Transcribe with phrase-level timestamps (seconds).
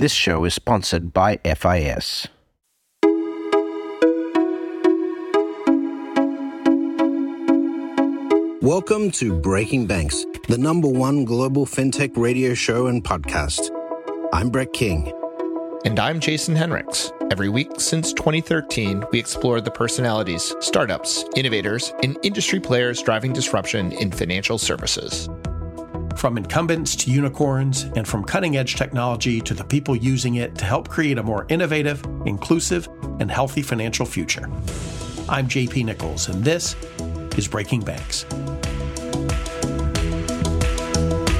[0.00, 2.26] This show is sponsored by FIS.
[8.62, 13.68] Welcome to Breaking Banks, the number one global fintech radio show and podcast.
[14.32, 15.12] I'm Brett King.
[15.84, 17.12] And I'm Jason Henrichs.
[17.30, 23.92] Every week since 2013, we explore the personalities, startups, innovators, and industry players driving disruption
[23.92, 25.28] in financial services.
[26.20, 30.66] From incumbents to unicorns, and from cutting edge technology to the people using it to
[30.66, 34.44] help create a more innovative, inclusive, and healthy financial future.
[35.30, 36.76] I'm JP Nichols, and this
[37.38, 38.26] is Breaking Banks.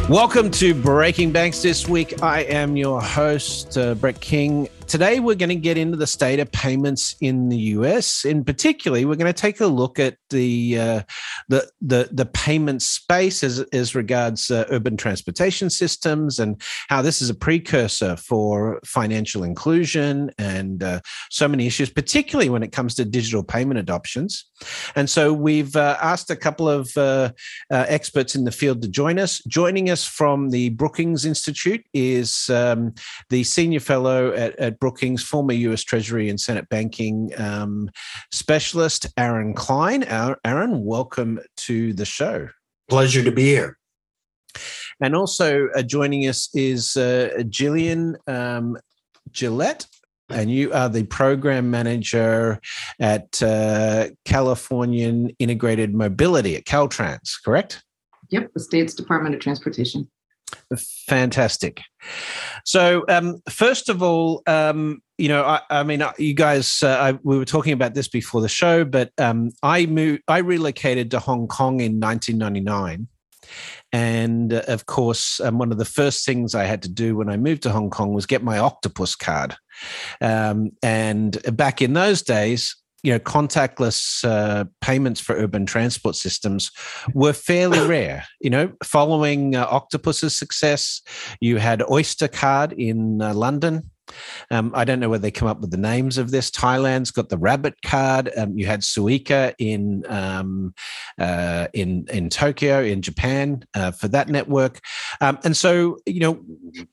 [0.08, 2.22] Welcome to Breaking Banks this week.
[2.22, 4.66] I am your host, uh, Brett King.
[4.86, 8.24] Today, we're going to get into the state of payments in the US.
[8.24, 11.02] In particularly, we're going to take a look at the uh,
[11.48, 17.20] the, the the payment space as as regards uh, urban transportation systems and how this
[17.20, 22.94] is a precursor for financial inclusion and uh, so many issues, particularly when it comes
[22.94, 24.46] to digital payment adoptions.
[24.96, 27.32] And so, we've uh, asked a couple of uh,
[27.70, 29.42] uh, experts in the field to join us.
[29.46, 32.94] Joining us from the Brookings Institute is um,
[33.28, 37.90] the senior fellow at, at Brookings, former US Treasury and Senate banking um,
[38.32, 40.04] specialist, Aaron Klein.
[40.44, 42.48] Aaron, welcome to the show.
[42.88, 43.78] Pleasure to be here.
[45.00, 48.76] And also uh, joining us is uh, Gillian um,
[49.30, 49.86] Gillett.
[50.28, 52.60] And you are the program manager
[53.00, 57.82] at uh, Californian Integrated Mobility at Caltrans, correct?
[58.28, 60.08] Yep, the state's Department of Transportation.
[61.08, 61.80] Fantastic.
[62.64, 67.12] So, um, first of all, um, you know, I, I mean, you guys, uh, I,
[67.22, 71.18] we were talking about this before the show, but um, I moved, I relocated to
[71.18, 73.06] Hong Kong in 1999.
[73.92, 77.28] And uh, of course, um, one of the first things I had to do when
[77.28, 79.56] I moved to Hong Kong was get my octopus card.
[80.20, 86.70] Um, and back in those days, you know, contactless uh, payments for urban transport systems
[87.14, 88.24] were fairly rare.
[88.40, 91.00] You know, following uh, Octopus's success,
[91.40, 93.90] you had Oyster Card in uh, London.
[94.50, 96.50] Um, I don't know where they come up with the names of this.
[96.50, 98.30] Thailand's got the Rabbit Card.
[98.36, 100.74] Um, you had Suica in um,
[101.18, 104.80] uh, in in Tokyo, in Japan, uh, for that network.
[105.20, 106.40] Um, and so, you know,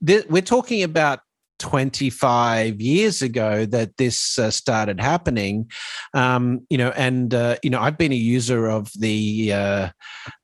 [0.06, 1.20] th- we're talking about
[1.60, 5.70] 25 years ago that this uh, started happening
[6.14, 9.90] um, you know and uh, you know i've been a user of the uh,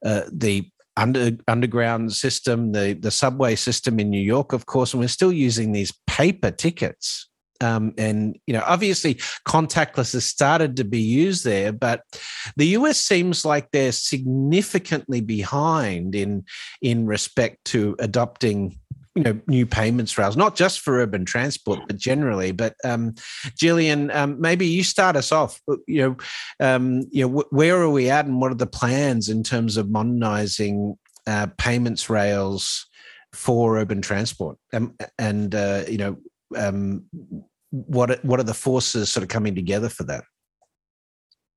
[0.06, 0.68] uh, the
[0.98, 5.34] under, underground system the the subway system in new york of course and we're still
[5.34, 7.30] using these paper tickets.
[7.62, 9.16] Um, and you know obviously
[9.48, 12.02] contactless has started to be used there but
[12.58, 16.44] the us seems like they're significantly behind in
[16.82, 18.80] in respect to adopting
[19.16, 22.52] you know new payments rails, not just for urban transport, but generally.
[22.52, 23.14] But um,
[23.58, 25.62] Gillian, um, maybe you start us off.
[25.70, 26.18] Uh, you know,
[26.60, 29.90] um, you know, where are we at, and what are the plans in terms of
[29.90, 30.98] modernizing
[31.28, 32.88] uh, payments rails
[33.34, 34.58] for urban transport?
[34.74, 36.18] Um, and uh, you know,
[36.58, 37.06] um,
[37.70, 40.24] what what are the forces sort of coming together for that?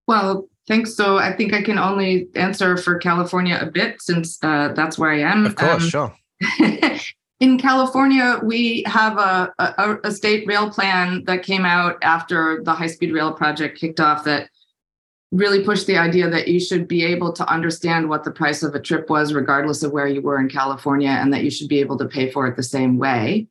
[0.07, 0.95] Well, thanks.
[0.95, 5.11] So I think I can only answer for California a bit since uh, that's where
[5.11, 5.47] I am.
[5.47, 6.15] Of course, um, sure.
[7.41, 12.73] in California, we have a, a, a, state rail plan that came out after the
[12.73, 14.49] high speed rail project kicked off that
[15.33, 18.75] really pushed the idea that you should be able to understand what the price of
[18.75, 21.81] a trip was, regardless of where you were in California, and that you should be
[21.81, 23.47] able to pay for it the same way.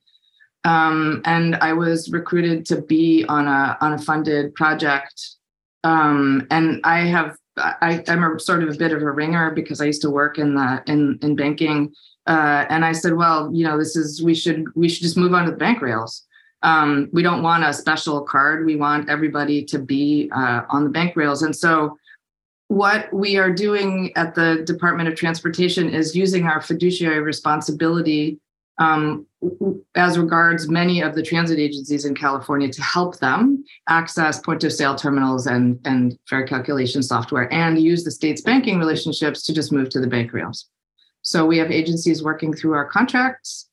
[0.63, 5.35] Um, and I was recruited to be on a on a funded project,
[5.83, 9.79] um, and I have I, I'm a sort of a bit of a ringer because
[9.79, 11.93] I used to work in the in in banking
[12.27, 15.33] uh, and I said, well, you know, this is we should we should just move
[15.33, 16.25] on to the bank rails.
[16.63, 18.65] Um, we don't want a special card.
[18.65, 21.43] We want everybody to be uh, on the bank rails.
[21.43, 21.97] And so,
[22.69, 28.39] what we are doing at the Department of Transportation is using our fiduciary responsibility
[28.77, 29.25] um,
[29.95, 34.73] as regards many of the transit agencies in California to help them access point of
[34.73, 39.71] sale terminals and, and fare calculation software and use the state's banking relationships to just
[39.71, 40.67] move to the bank rails.
[41.25, 43.67] So we have agencies working through our contracts.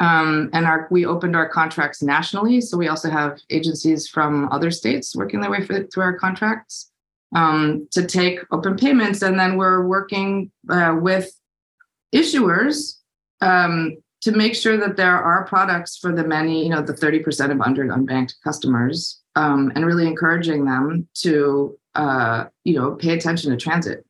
[0.00, 2.60] Um, and our, we opened our contracts nationally.
[2.60, 6.90] So we also have agencies from other states working their way through our contracts
[7.34, 9.22] um, to take open payments.
[9.22, 11.30] And then we're working uh, with
[12.14, 12.94] issuers
[13.40, 17.52] um, to make sure that there are products for the many, you know, the 30%
[17.52, 23.50] of under unbanked customers um, and really encouraging them to, uh, you know, pay attention
[23.50, 24.06] to transit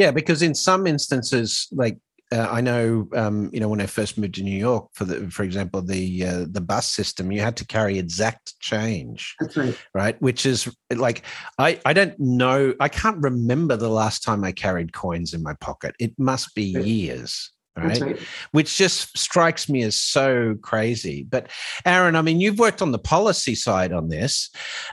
[0.00, 1.98] yeah, because in some instances, like
[2.32, 5.30] uh, I know, um, you know, when I first moved to New York, for the,
[5.30, 9.36] for example, the uh, the bus system, you had to carry exact change.
[9.40, 9.78] That's right.
[9.94, 11.22] Right, which is like
[11.58, 15.52] I I don't know, I can't remember the last time I carried coins in my
[15.60, 15.94] pocket.
[15.98, 17.52] It must be years.
[17.76, 18.00] Right?
[18.00, 18.18] right?
[18.52, 21.26] Which just strikes me as so crazy.
[21.28, 21.50] But
[21.84, 24.50] Aaron, I mean, you've worked on the policy side on this.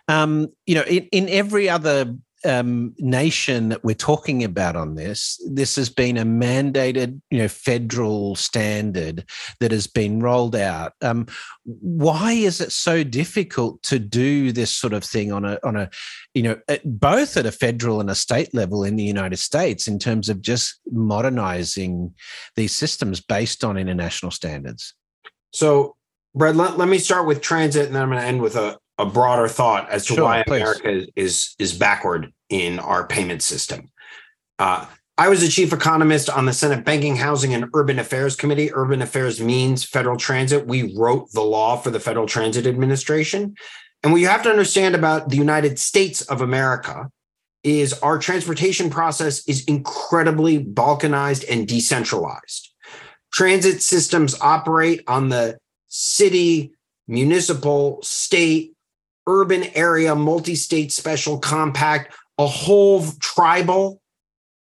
[0.08, 2.16] Um, you know, in, in every other
[2.48, 7.48] um, nation that we're talking about on this, this has been a mandated, you know,
[7.48, 9.26] federal standard
[9.60, 10.94] that has been rolled out.
[11.02, 11.28] Um,
[11.66, 15.90] why is it so difficult to do this sort of thing on a on a,
[16.34, 20.00] you know, both at a federal and a state level in the United States in
[20.00, 22.14] terms of just modernizing
[22.56, 24.94] these systems based on international standards?
[25.52, 25.96] So,
[26.36, 28.78] Brad, let, let me start with transit, and then I'm going to end with a,
[28.98, 30.62] a broader thought as to sure, why please.
[30.62, 33.90] America is is backward in our payment system.
[34.60, 34.86] Uh,
[35.20, 38.72] I was the chief economist on the Senate Banking, Housing, and Urban Affairs Committee.
[38.72, 40.68] Urban Affairs means federal transit.
[40.68, 43.56] We wrote the law for the Federal Transit Administration.
[44.04, 47.10] And what you have to understand about the United States of America
[47.64, 52.72] is our transportation process is incredibly balkanized and decentralized.
[53.34, 55.58] Transit systems operate on the
[55.88, 56.72] city,
[57.08, 58.77] municipal, state,
[59.28, 64.02] urban area, multi state special compact, a whole tribal.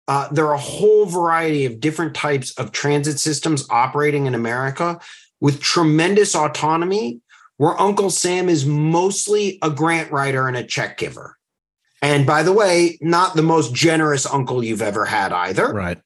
[0.08, 5.00] Uh, there are a whole variety of different types of transit systems operating in America
[5.40, 7.22] with tremendous autonomy,
[7.58, 11.38] where Uncle Sam is mostly a grant writer and a check giver.
[12.02, 15.72] And by the way, not the most generous uncle you've ever had either.
[15.72, 16.00] Right.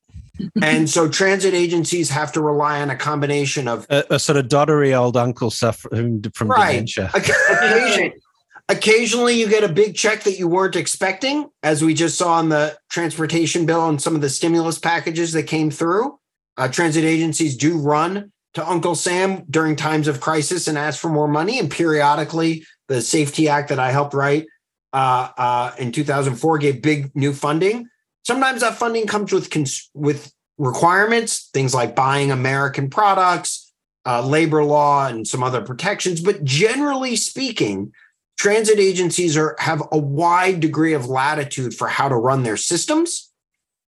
[0.62, 4.48] and so transit agencies have to rely on a combination of a, a sort of
[4.48, 6.72] doddery old uncle suffering from right.
[6.72, 7.10] dementia.
[7.14, 8.14] Occasionally,
[8.70, 12.50] occasionally, you get a big check that you weren't expecting, as we just saw in
[12.50, 16.20] the transportation bill and some of the stimulus packages that came through.
[16.58, 21.10] Uh, transit agencies do run to Uncle Sam during times of crisis and ask for
[21.10, 21.60] more money.
[21.60, 24.48] And periodically, the Safety Act that I helped write
[24.94, 27.88] uh, uh, in 2004 gave big new funding.
[28.26, 33.74] Sometimes that funding comes with cons- with requirements, things like buying American products,
[34.06, 36.22] uh, labor law, and some other protections.
[36.22, 37.92] But generally speaking,
[38.38, 43.32] transit agencies are have a wide degree of latitude for how to run their systems,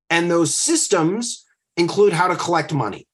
[0.10, 1.46] and those systems
[1.76, 3.08] include how to collect money.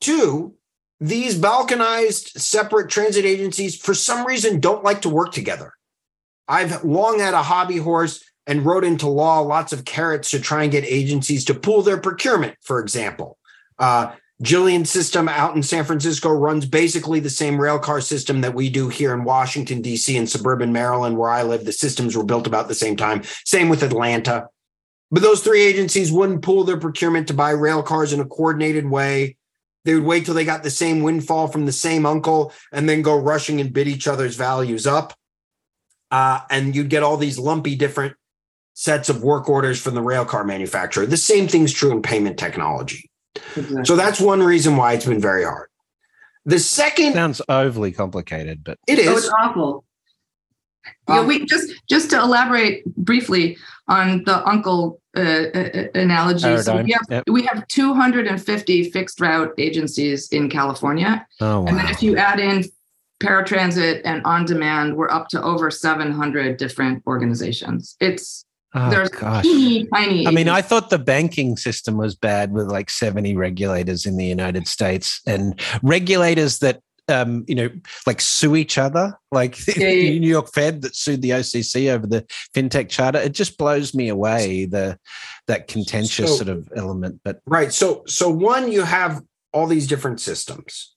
[0.00, 0.54] Two,
[1.00, 5.72] these balkanized separate transit agencies, for some reason, don't like to work together.
[6.48, 10.62] I've long had a hobby horse and wrote into law lots of carrots to try
[10.62, 13.38] and get agencies to pool their procurement, for example.
[13.78, 14.12] Uh,
[14.42, 18.68] Gillian system out in San Francisco runs basically the same rail car system that we
[18.68, 20.16] do here in Washington, D.C.
[20.16, 21.64] and suburban Maryland, where I live.
[21.64, 23.22] The systems were built about the same time.
[23.44, 24.48] Same with Atlanta.
[25.10, 28.90] But those three agencies wouldn't pool their procurement to buy rail cars in a coordinated
[28.90, 29.36] way.
[29.84, 33.02] They would wait till they got the same windfall from the same uncle and then
[33.02, 35.14] go rushing and bid each other's values up
[36.10, 38.14] uh, and you'd get all these lumpy different
[38.74, 41.06] sets of work orders from the rail car manufacturer.
[41.06, 43.10] The same thing's true in payment technology.
[43.56, 43.84] Exactly.
[43.84, 45.68] So that's one reason why it's been very hard.
[46.44, 49.08] The second sounds overly complicated, but it is.
[49.08, 49.84] Oh, it's awful.
[51.08, 56.56] Um, yeah, we just just to elaborate briefly on the uncle uh, uh, analogy.
[56.58, 57.24] So we have yep.
[57.28, 61.66] we have 250 fixed route agencies in California, oh, wow.
[61.66, 62.64] and then if you add in
[63.20, 68.44] paratransit and on demand we're up to over 700 different organizations it's
[68.76, 69.42] oh, there's gosh.
[69.42, 74.06] teeny tiny i mean i thought the banking system was bad with like 70 regulators
[74.06, 77.70] in the united states and regulators that um, you know,
[78.06, 80.10] like sue each other, like yeah, yeah.
[80.10, 83.18] the New York Fed that sued the OCC over the fintech charter.
[83.18, 84.98] It just blows me away the
[85.46, 87.20] that contentious so, sort of element.
[87.24, 90.94] But right, so so one, you have all these different systems,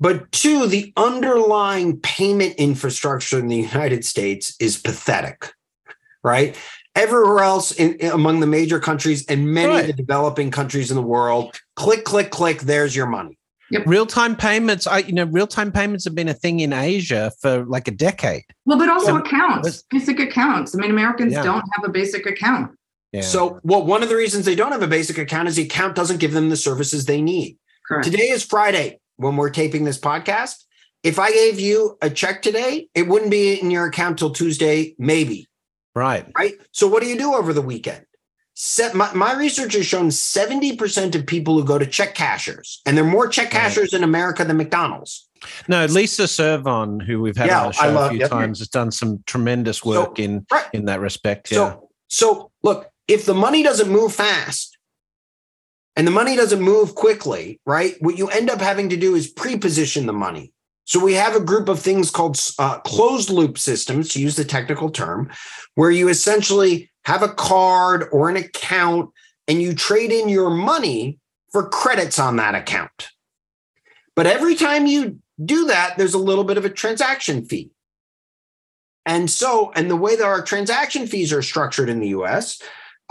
[0.00, 5.52] but two, the underlying payment infrastructure in the United States is pathetic,
[6.24, 6.56] right?
[6.94, 9.80] Everywhere else in, in, among the major countries and many right.
[9.80, 13.38] of the developing countries in the world, click, click, click, there's your money.
[13.70, 13.84] Yep.
[13.86, 17.32] Real time payments, I you know, real time payments have been a thing in Asia
[17.40, 18.44] for like a decade.
[18.66, 20.74] Well, but also accounts, basic accounts.
[20.74, 21.42] I mean, Americans yeah.
[21.42, 22.76] don't have a basic account.
[23.12, 23.22] Yeah.
[23.22, 25.94] So, well, one of the reasons they don't have a basic account is the account
[25.94, 27.56] doesn't give them the services they need.
[27.88, 28.04] Correct.
[28.04, 30.64] Today is Friday when we're taping this podcast.
[31.02, 34.94] If I gave you a check today, it wouldn't be in your account till Tuesday,
[34.98, 35.48] maybe.
[35.94, 36.26] Right.
[36.36, 36.54] Right.
[36.72, 38.06] So what do you do over the weekend?
[38.54, 42.96] Set, my, my research has shown 70% of people who go to check cashers, and
[42.96, 43.98] there are more check cashers right.
[43.98, 45.28] in America than McDonald's.
[45.68, 48.30] No, Lisa Servon, who we've had yeah, on the show love, a few yep.
[48.30, 50.66] times, has done some tremendous work so, in right.
[50.72, 51.50] in that respect.
[51.50, 51.56] Yeah.
[51.56, 54.76] So, so look, if the money doesn't move fast,
[55.96, 57.96] and the money doesn't move quickly, right?
[58.00, 60.51] What you end up having to do is pre-position the money.
[60.84, 64.44] So we have a group of things called uh, closed loop systems, to use the
[64.44, 65.30] technical term,
[65.74, 69.10] where you essentially have a card or an account
[69.48, 71.18] and you trade in your money
[71.50, 73.08] for credits on that account.
[74.14, 77.70] But every time you do that, there's a little bit of a transaction fee.
[79.04, 82.60] And so, and the way that our transaction fees are structured in the US,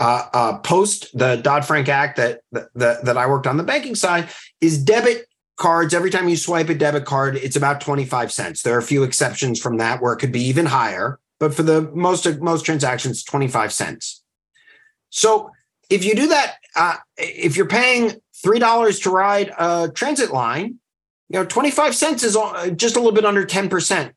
[0.00, 3.94] uh, uh, post the Dodd Frank Act that, that that I worked on the banking
[3.94, 4.28] side,
[4.60, 5.26] is debit
[5.56, 5.94] cards.
[5.94, 8.62] Every time you swipe a debit card, it's about twenty five cents.
[8.62, 11.62] There are a few exceptions from that where it could be even higher, but for
[11.62, 14.22] the most most transactions, twenty five cents.
[15.10, 15.50] So
[15.90, 20.78] if you do that, uh, if you're paying three dollars to ride a transit line,
[21.32, 22.36] you know, 25 cents is
[22.76, 24.12] just a little bit under 10%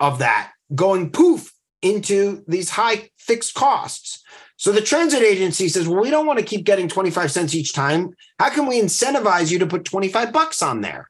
[0.00, 4.24] of that going poof into these high fixed costs.
[4.58, 7.72] So the transit agency says, well, we don't want to keep getting 25 cents each
[7.72, 8.10] time.
[8.40, 11.08] How can we incentivize you to put 25 bucks on there?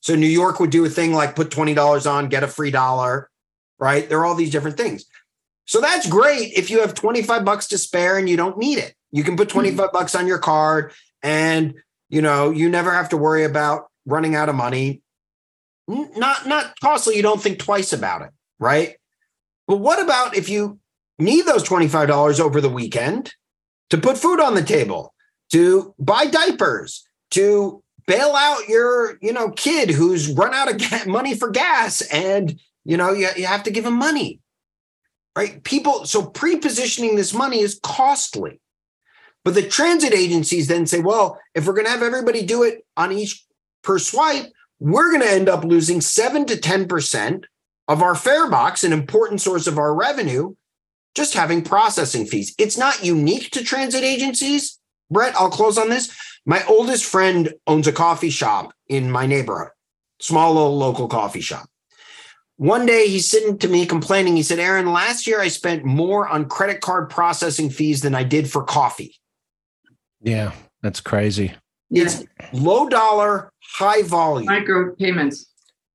[0.00, 3.30] So New York would do a thing like put $20 on, get a free dollar,
[3.78, 4.08] right?
[4.08, 5.04] There are all these different things.
[5.66, 8.94] So that's great if you have 25 bucks to spare and you don't need it.
[9.12, 9.96] You can put 25 mm-hmm.
[9.96, 10.92] bucks on your card
[11.22, 11.74] and
[12.08, 15.00] you know, you never have to worry about running out of money.
[15.86, 18.96] Not not costly, you don't think twice about it, right?
[19.68, 20.80] But what about if you
[21.20, 23.34] need those $25 over the weekend
[23.90, 25.14] to put food on the table,
[25.52, 31.34] to buy diapers, to bail out your, you know, kid who's run out of money
[31.34, 34.40] for gas and, you know, you, you have to give him money.
[35.36, 35.62] Right?
[35.62, 38.60] People so pre-positioning this money is costly.
[39.44, 42.84] But the transit agencies then say, well, if we're going to have everybody do it
[42.96, 43.44] on each
[43.82, 44.46] per swipe,
[44.80, 47.44] we're going to end up losing 7 to 10%
[47.88, 50.54] of our fare box, an important source of our revenue,
[51.14, 52.54] just having processing fees.
[52.58, 54.78] It's not unique to transit agencies.
[55.10, 56.14] Brett, I'll close on this.
[56.46, 59.70] My oldest friend owns a coffee shop in my neighborhood,
[60.20, 61.68] small little local coffee shop.
[62.56, 64.36] One day he's sitting to me complaining.
[64.36, 68.22] He said, Aaron, last year I spent more on credit card processing fees than I
[68.22, 69.16] did for coffee.
[70.20, 70.52] Yeah,
[70.82, 71.54] that's crazy.
[71.90, 74.46] It's low dollar, high volume.
[74.46, 75.46] Micro payments.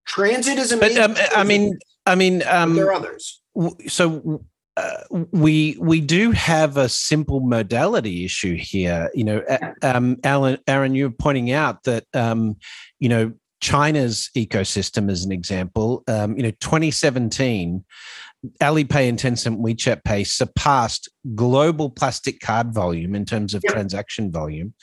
[0.05, 1.13] Transit is amazing.
[1.13, 3.41] But um, I mean, I mean, um, there are others.
[3.87, 4.43] So
[4.77, 9.09] uh, we we do have a simple modality issue here.
[9.13, 9.43] You know,
[9.81, 12.57] um, Alan, Aaron, you're pointing out that um,
[12.99, 16.03] you know China's ecosystem, as an example.
[16.07, 17.85] Um, you know, 2017
[18.61, 23.73] Alipay and Tencent WeChat Pay surpassed global plastic card volume in terms of yep.
[23.73, 24.73] transaction volume.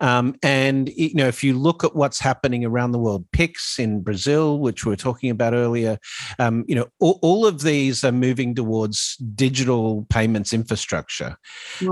[0.00, 4.02] Um, and you know, if you look at what's happening around the world, Pix in
[4.02, 5.98] Brazil, which we were talking about earlier,
[6.38, 11.36] um, you know, all, all, of these are moving towards digital payments infrastructure.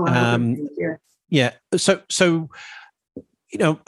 [0.07, 0.95] um, yeah.
[1.29, 1.51] yeah.
[1.75, 2.49] So so
[3.51, 3.79] you know,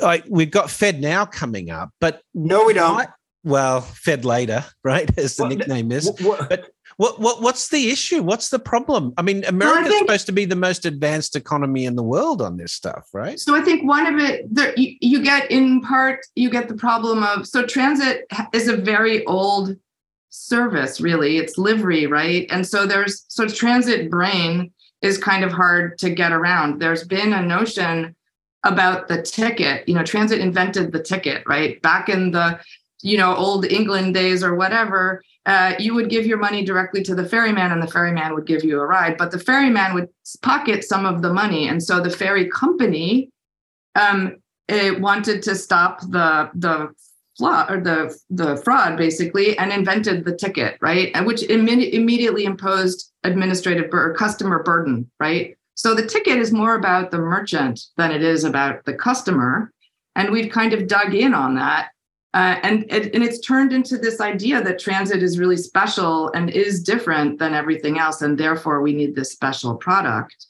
[0.00, 3.08] like we've got FedNow coming up, but no, we don't
[3.44, 5.10] well, Fed later, right?
[5.18, 6.10] As the what, nickname is.
[6.20, 8.22] What, but what, what what's the issue?
[8.22, 9.14] What's the problem?
[9.16, 12.56] I mean, America's well, supposed to be the most advanced economy in the world on
[12.56, 13.38] this stuff, right?
[13.38, 16.74] So I think one of it there, you, you get in part you get the
[16.74, 19.76] problem of so transit is a very old
[20.30, 21.38] service, really.
[21.38, 22.46] It's livery, right?
[22.50, 26.80] And so there's so transit brain is kind of hard to get around.
[26.80, 28.16] There's been a notion
[28.64, 29.88] about the ticket.
[29.88, 31.80] You know, transit invented the ticket, right?
[31.82, 32.58] Back in the
[33.02, 37.14] you know old england days or whatever uh, you would give your money directly to
[37.14, 39.16] the ferryman and the ferryman would give you a ride.
[39.16, 40.10] But the ferryman would
[40.42, 41.68] pocket some of the money.
[41.68, 43.30] And so the ferry company
[43.94, 44.36] um,
[44.68, 46.90] wanted to stop the the
[47.38, 51.14] flaw or the the fraud basically and invented the ticket right?
[51.24, 55.56] Which Im- immediately imposed administrative bur- customer burden right?
[55.76, 59.72] So the ticket is more about the merchant than it is about the customer.
[60.14, 61.90] And we've kind of dug in on that
[62.34, 66.50] uh, and, it, and it's turned into this idea that transit is really special and
[66.50, 70.46] is different than everything else, and therefore we need this special product.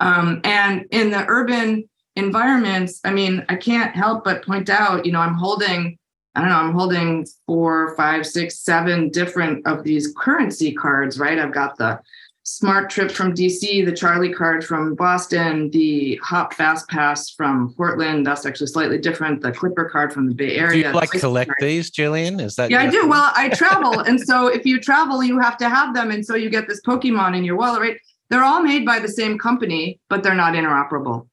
[0.00, 5.12] Um, and in the urban environments, I mean, I can't help but point out, you
[5.12, 5.98] know, I'm holding,
[6.34, 11.38] I don't know, I'm holding four, five, six, seven different of these currency cards, right?
[11.38, 12.00] I've got the
[12.44, 18.26] SmarTrip from DC, the Charlie card from Boston, the Hop Fast Pass from Portland.
[18.26, 19.42] That's actually slightly different.
[19.42, 20.82] The Clipper card from the Bay Area.
[20.82, 21.58] Do you like collect card.
[21.60, 22.40] these, Gillian?
[22.40, 22.70] Is that?
[22.70, 23.06] Yeah, I do.
[23.06, 26.34] Well, I travel, and so if you travel, you have to have them, and so
[26.34, 27.96] you get this Pokemon in your wallet, right?
[28.30, 31.28] They're all made by the same company, but they're not interoperable.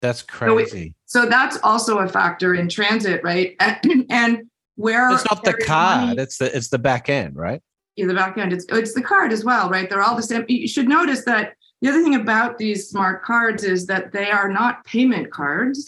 [0.00, 0.94] That's crazy.
[1.06, 3.56] So, so that's also a factor in transit, right?
[3.58, 4.42] And, and
[4.76, 7.62] where it's not the card; money, it's the it's the back end, right?
[7.96, 8.52] The back end.
[8.52, 9.88] It's oh, it's the card as well, right?
[9.88, 10.44] They're all the same.
[10.48, 14.50] You should notice that the other thing about these smart cards is that they are
[14.50, 15.86] not payment cards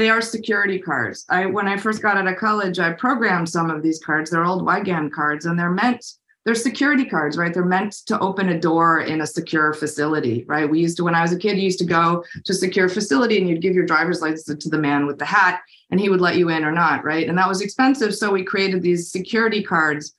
[0.00, 1.26] they are security cards.
[1.28, 4.30] I when I first got out of college, I programmed some of these cards.
[4.30, 6.04] They're old Wiegand cards, and they're meant
[6.46, 7.52] they're security cards, right?
[7.52, 10.68] They're meant to open a door in a secure facility, right?
[10.68, 12.88] We used to when I was a kid, you used to go to a secure
[12.88, 16.08] facility and you'd give your driver's license to the man with the hat, and he
[16.08, 17.28] would let you in or not, right?
[17.28, 20.16] And that was expensive, so we created these security cards.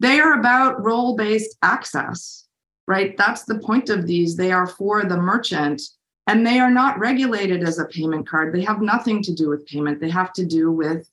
[0.00, 2.46] They are about role-based access,
[2.86, 3.16] right?
[3.16, 4.36] That's the point of these.
[4.36, 5.82] They are for the merchant
[6.26, 8.54] and they are not regulated as a payment card.
[8.54, 10.00] They have nothing to do with payment.
[10.00, 11.08] They have to do with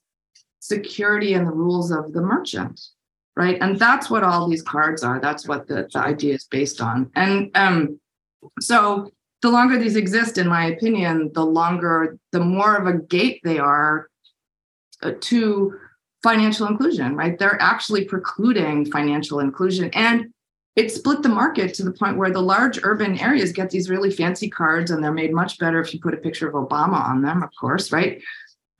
[0.60, 2.80] security and the rules of the merchant,
[3.36, 3.58] right?
[3.60, 5.20] And that's what all these cards are.
[5.20, 7.10] That's what the, the idea is based on.
[7.14, 8.00] And um,
[8.60, 9.10] so
[9.42, 13.58] the longer these exist, in my opinion, the longer, the more of a gate they
[13.58, 14.08] are
[15.02, 15.78] uh, to
[16.22, 17.38] financial inclusion, right?
[17.38, 19.90] They're actually precluding financial inclusion.
[19.92, 20.32] And
[20.76, 24.10] it split the market to the point where the large urban areas get these really
[24.10, 27.22] fancy cards and they're made much better if you put a picture of Obama on
[27.22, 28.22] them, of course, right?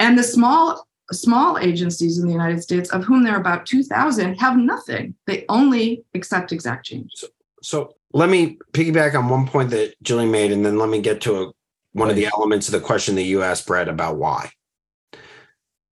[0.01, 4.35] And the small small agencies in the United States, of whom there are about 2,000,
[4.37, 5.15] have nothing.
[5.27, 7.11] They only accept exact change.
[7.15, 7.27] So,
[7.63, 11.21] so let me piggyback on one point that Gillian made, and then let me get
[11.23, 11.53] to a,
[11.93, 14.51] one of the elements of the question that you asked, Brett, about why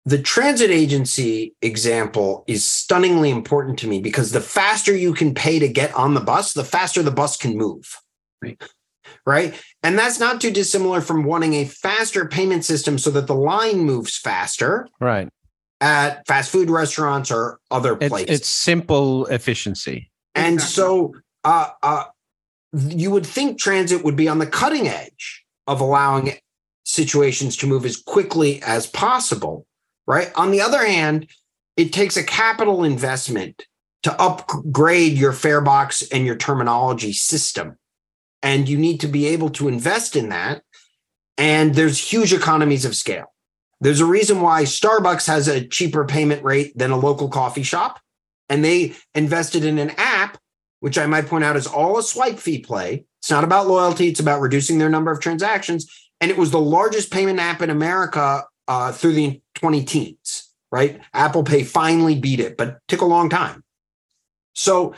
[0.07, 5.59] the transit agency example is stunningly important to me because the faster you can pay
[5.59, 7.99] to get on the bus, the faster the bus can move.
[8.43, 8.63] Right.
[9.27, 9.55] Right.
[9.83, 13.81] And that's not too dissimilar from wanting a faster payment system so that the line
[13.81, 14.87] moves faster.
[15.01, 15.29] Right.
[15.81, 18.41] At fast food restaurants or other it's, places.
[18.41, 20.11] It's simple efficiency.
[20.35, 20.75] And exactly.
[20.75, 22.05] so uh, uh,
[22.73, 26.35] you would think transit would be on the cutting edge of allowing
[26.85, 29.67] situations to move as quickly as possible
[30.07, 30.31] right?
[30.37, 31.29] On the other hand,
[31.77, 33.67] it takes a capital investment
[34.05, 37.79] to upgrade your fare box and your terminology system.
[38.43, 40.63] And you need to be able to invest in that.
[41.39, 43.33] And there's huge economies of scale.
[43.81, 47.99] There's a reason why Starbucks has a cheaper payment rate than a local coffee shop.
[48.49, 50.39] And they invested in an app,
[50.81, 53.07] which I might point out is all a swipe fee play.
[53.21, 55.91] It's not about loyalty, it's about reducing their number of transactions.
[56.21, 61.01] And it was the largest payment app in America uh, through the 20 teens, right?
[61.13, 63.63] Apple Pay finally beat it, but took a long time.
[64.55, 64.95] So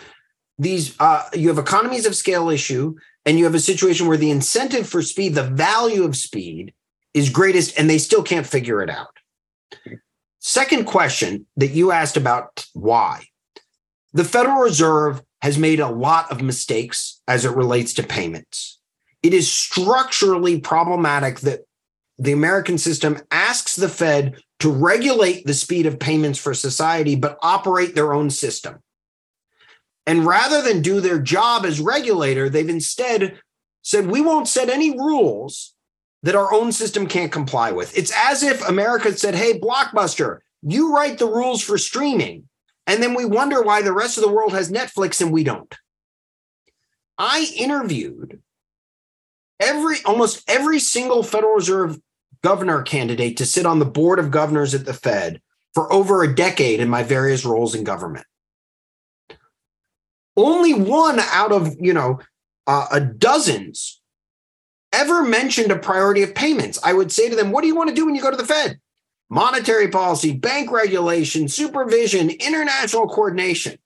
[0.58, 4.30] these uh, you have economies of scale issue, and you have a situation where the
[4.30, 6.72] incentive for speed, the value of speed,
[7.14, 9.16] is greatest, and they still can't figure it out.
[10.38, 13.24] Second question that you asked about why.
[14.12, 18.78] The Federal Reserve has made a lot of mistakes as it relates to payments.
[19.22, 21.66] It is structurally problematic that
[22.18, 27.38] the American system asks the Fed to regulate the speed of payments for society, but
[27.42, 28.78] operate their own system.
[30.06, 33.38] And rather than do their job as regulator, they've instead
[33.82, 35.74] said, we won't set any rules
[36.22, 37.96] that our own system can't comply with.
[37.96, 42.48] It's as if America said, hey, Blockbuster, you write the rules for streaming.
[42.86, 45.74] And then we wonder why the rest of the world has Netflix and we don't.
[47.18, 48.40] I interviewed
[49.60, 51.98] every almost every single Federal Reserve
[52.46, 55.40] governor candidate to sit on the board of governors at the Fed
[55.74, 58.24] for over a decade in my various roles in government.
[60.36, 62.20] Only one out of, you know,
[62.68, 64.00] uh, a dozens
[64.92, 66.78] ever mentioned a priority of payments.
[66.84, 68.36] I would say to them, what do you want to do when you go to
[68.36, 68.78] the Fed?
[69.28, 73.76] Monetary policy, bank regulation, supervision, international coordination.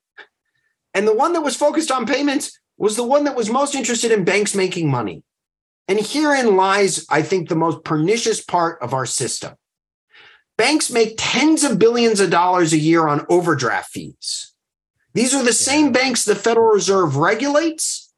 [0.93, 4.13] And the one that was focused on payments was the one that was most interested
[4.13, 5.23] in banks making money.
[5.89, 9.55] And herein lies, I think, the most pernicious part of our system.
[10.57, 14.53] Banks make tens of billions of dollars a year on overdraft fees.
[15.15, 18.13] These are the same banks the Federal Reserve regulates,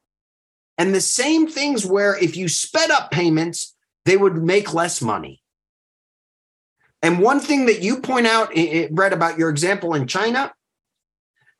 [0.77, 5.41] and the same things where if you sped up payments, they would make less money.
[7.01, 8.53] And one thing that you point out,
[8.91, 10.53] Brett, about your example in China,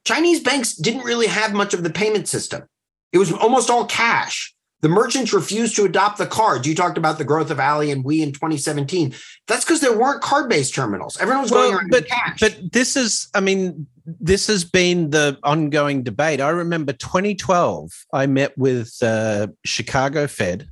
[0.05, 2.63] Chinese banks didn't really have much of the payment system.
[3.11, 4.53] It was almost all cash.
[4.83, 6.67] The merchants refused to adopt the cards.
[6.67, 9.15] You talked about the growth of Ally and We in 2017.
[9.47, 11.17] That's because there weren't card-based terminals.
[11.21, 12.41] Everyone was well, going around but, cash.
[12.41, 16.41] But this is, I mean, this has been the ongoing debate.
[16.41, 17.91] I remember 2012.
[18.11, 20.67] I met with uh, Chicago Fed,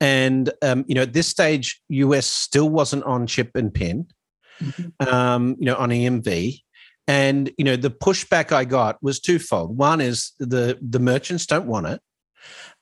[0.00, 4.08] and um, you know, at this stage, US still wasn't on chip and pin.
[4.60, 5.08] Mm-hmm.
[5.08, 6.58] Um, you know, on EMV.
[7.06, 9.78] And you know, the pushback I got was twofold.
[9.78, 12.00] One is the the merchants don't want it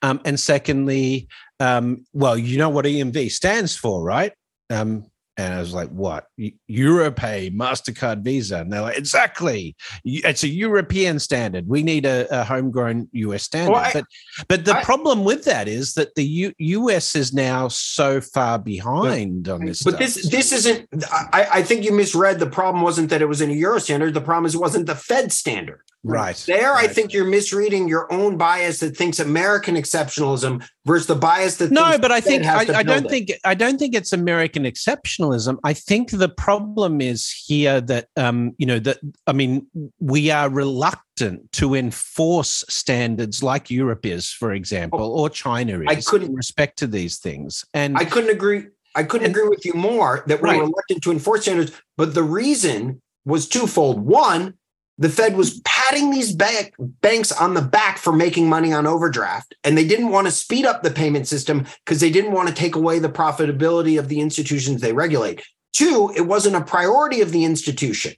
[0.03, 1.29] um, and secondly,
[1.61, 4.33] um, well, you know what EMV stands for, right?
[4.71, 5.07] Um,
[5.43, 6.27] And I was like, what?
[6.71, 8.59] Europay, MasterCard, Visa.
[8.59, 9.75] And they're like, exactly.
[10.05, 11.67] It's a European standard.
[11.67, 13.73] We need a, a homegrown US standard.
[13.73, 14.05] Well, I, but
[14.49, 18.59] but the I, problem with that is that the U, US is now so far
[18.59, 19.83] behind but, on this.
[19.83, 20.01] But stuff.
[20.01, 23.51] this this isn't I, I think you misread the problem wasn't that it was in
[23.51, 24.15] a Euro standard.
[24.15, 25.83] The problem is it wasn't the Fed standard.
[26.05, 26.37] Right.
[26.47, 26.91] There, right.
[26.91, 31.71] I think you're misreading your own bias that thinks American exceptionalism versus the bias that
[31.71, 31.99] no.
[31.99, 33.11] But I think I, I don't it.
[33.11, 35.59] think I don't think it's American exceptionalism.
[35.65, 39.67] I think the problem is here that um, you know that I mean
[40.01, 45.87] we are reluctant to enforce standards like Europe is, for example, oh, or China is.
[45.89, 48.67] I couldn't in respect to these things, and I couldn't agree.
[48.95, 50.61] I couldn't and, agree with you more that we're right.
[50.61, 51.73] reluctant to enforce standards.
[51.97, 54.01] But the reason was twofold.
[54.01, 54.55] One,
[55.03, 59.55] the Fed was patting these bank, banks on the back for making money on overdraft,
[59.65, 62.55] and they didn't want to speed up the payment system because they didn't want to
[62.55, 65.43] take away the profitability of the institutions they regulate.
[65.73, 68.13] Two, it wasn't a priority of the institution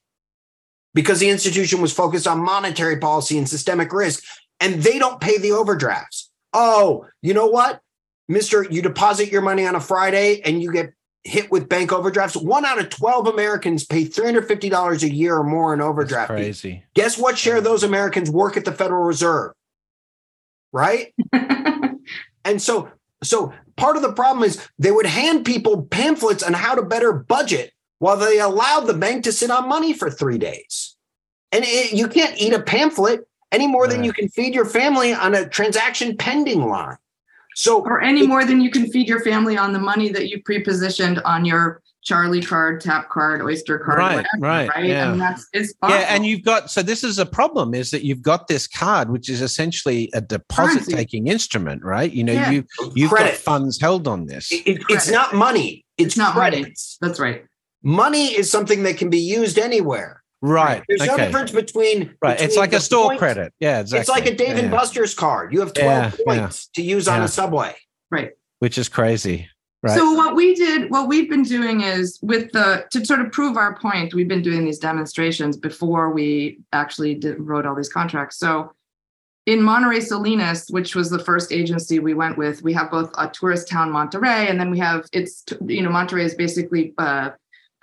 [0.92, 4.22] because the institution was focused on monetary policy and systemic risk,
[4.60, 6.30] and they don't pay the overdrafts.
[6.52, 7.80] Oh, you know what?
[8.28, 10.92] Mister, you deposit your money on a Friday and you get
[11.24, 12.36] hit with bank overdrafts.
[12.36, 16.28] One out of 12 Americans pay $350 a year or more in overdraft.
[16.28, 16.84] That's crazy.
[16.94, 19.52] Guess what share of those Americans work at the Federal Reserve?
[20.72, 21.14] Right?
[22.44, 22.90] and so
[23.22, 27.12] so part of the problem is they would hand people pamphlets on how to better
[27.12, 30.96] budget while they allowed the bank to sit on money for 3 days.
[31.52, 33.92] And it, you can't eat a pamphlet any more right.
[33.92, 36.96] than you can feed your family on a transaction pending line.
[37.54, 40.42] So, or any more than you can feed your family on the money that you
[40.42, 44.84] pre-positioned on your Charlie card, tap card, Oyster card, right, whatever, right, right.
[44.84, 45.12] Yeah.
[45.12, 45.96] And that's it's awful.
[45.96, 46.06] yeah.
[46.10, 49.30] And you've got so this is a problem is that you've got this card, which
[49.30, 52.12] is essentially a deposit taking instrument, right?
[52.12, 52.50] You know, yeah.
[52.50, 52.64] you
[52.94, 53.30] you've Credit.
[53.30, 54.52] got funds held on this.
[54.52, 55.84] It, it, it's not money.
[55.96, 56.60] It's, it's not credit.
[56.60, 56.74] Money.
[57.00, 57.44] That's right.
[57.82, 60.23] Money is something that can be used anywhere.
[60.46, 60.82] Right.
[60.88, 61.10] There's okay.
[61.10, 62.14] no difference between.
[62.20, 62.32] Right.
[62.32, 63.18] Between it's like a store points.
[63.18, 63.54] credit.
[63.60, 64.00] Yeah, exactly.
[64.00, 64.70] It's like a Dave and.
[64.70, 65.54] Buster's card.
[65.54, 67.74] You have 12 yeah, points to use on a subway.
[68.10, 68.32] Right.
[68.58, 69.48] Which is crazy.
[69.82, 69.96] Right.
[69.96, 73.56] So what we did, what we've been doing is with the to sort of prove
[73.56, 78.38] our point, we've been doing these demonstrations before we actually did, wrote all these contracts.
[78.38, 78.72] So
[79.46, 83.28] in Monterey Salinas, which was the first agency we went with, we have both a
[83.28, 87.30] tourist town Monterey, and then we have it's you know Monterey is basically uh,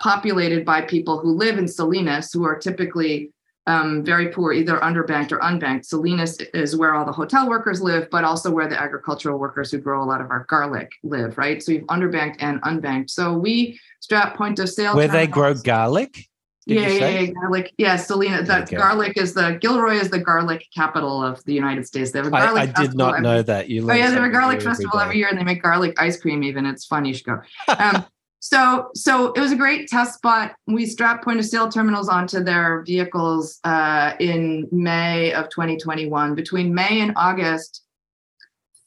[0.02, 3.30] populated by people who live in Salinas, who are typically
[3.68, 5.84] um, very poor, either underbanked or unbanked.
[5.84, 9.78] Salinas is where all the hotel workers live, but also where the agricultural workers who
[9.78, 11.62] grow a lot of our garlic live, right?
[11.62, 13.10] So you've underbanked and unbanked.
[13.10, 14.96] So we strap point of sale.
[14.96, 16.26] Where they grow garlic?
[16.66, 17.72] Yeah, yeah, yeah, garlic.
[17.78, 18.48] Yeah, Salinas.
[18.48, 18.76] That okay.
[18.76, 22.10] garlic is the Gilroy is the garlic capital of the United States.
[22.10, 22.72] They have a garlic.
[22.76, 23.68] I, I did not every, know that.
[23.68, 23.88] You.
[23.88, 26.20] Oh yeah, they have a garlic festival every, every year, and they make garlic ice
[26.20, 26.42] cream.
[26.42, 27.04] Even it's fun.
[27.04, 27.40] You should go.
[27.68, 28.04] Um,
[28.44, 30.56] so, so it was a great test spot.
[30.66, 36.34] We strapped point of sale terminals onto their vehicles uh, in May of 2021.
[36.34, 37.84] Between May and August,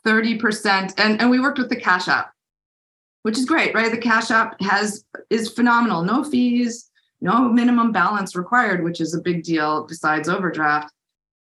[0.05, 2.33] 30%, and, and we worked with the Cash App,
[3.21, 3.89] which is great, right?
[3.89, 6.03] The Cash App has is phenomenal.
[6.03, 6.91] No fees,
[7.21, 10.91] no minimum balance required, which is a big deal besides overdraft.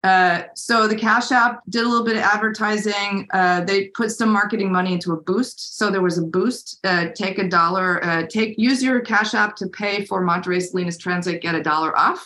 [0.03, 3.27] Uh, so the Cash App did a little bit of advertising.
[3.33, 5.77] Uh, they put some marketing money into a boost.
[5.77, 6.79] So there was a boost.
[6.85, 8.03] Uh, take a dollar.
[8.03, 11.41] Uh, take use your Cash App to pay for Monterey Salinas Transit.
[11.41, 12.25] Get a dollar off.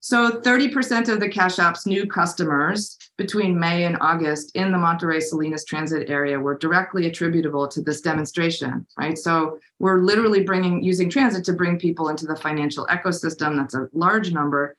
[0.00, 5.18] So 30% of the Cash App's new customers between May and August in the Monterey
[5.18, 9.18] Salinas Transit area were directly attributable to this demonstration, right?
[9.18, 13.56] So we're literally bringing using transit to bring people into the financial ecosystem.
[13.56, 14.76] That's a large number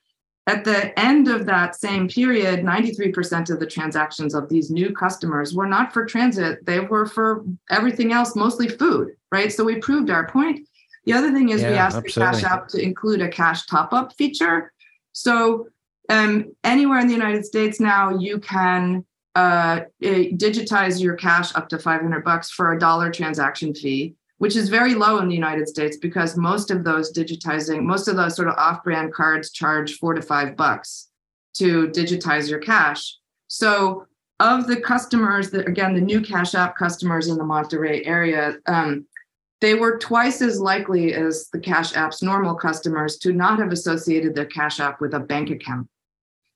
[0.48, 5.54] at the end of that same period, 93% of the transactions of these new customers
[5.54, 9.52] were not for transit, they were for everything else, mostly food, right?
[9.52, 10.66] So we proved our point.
[11.06, 12.38] The other thing is yeah, we asked absolutely.
[12.38, 14.72] the Cash App to include a cash top up feature.
[15.12, 15.68] So
[16.10, 19.06] um, anywhere in the United States now, you can
[19.36, 24.56] uh, eh, digitize your cash up to 500 bucks for a dollar transaction fee which
[24.56, 28.36] is very low in the United States because most of those digitizing, most of those
[28.36, 31.10] sort of off brand cards charge four to five bucks
[31.56, 33.18] to digitize your cash.
[33.48, 34.06] So,
[34.40, 39.08] of the customers that, again, the new Cash App customers in the Monterey area, um,
[39.62, 44.36] they were twice as likely as the Cash App's normal customers to not have associated
[44.36, 45.88] their Cash App with a bank account.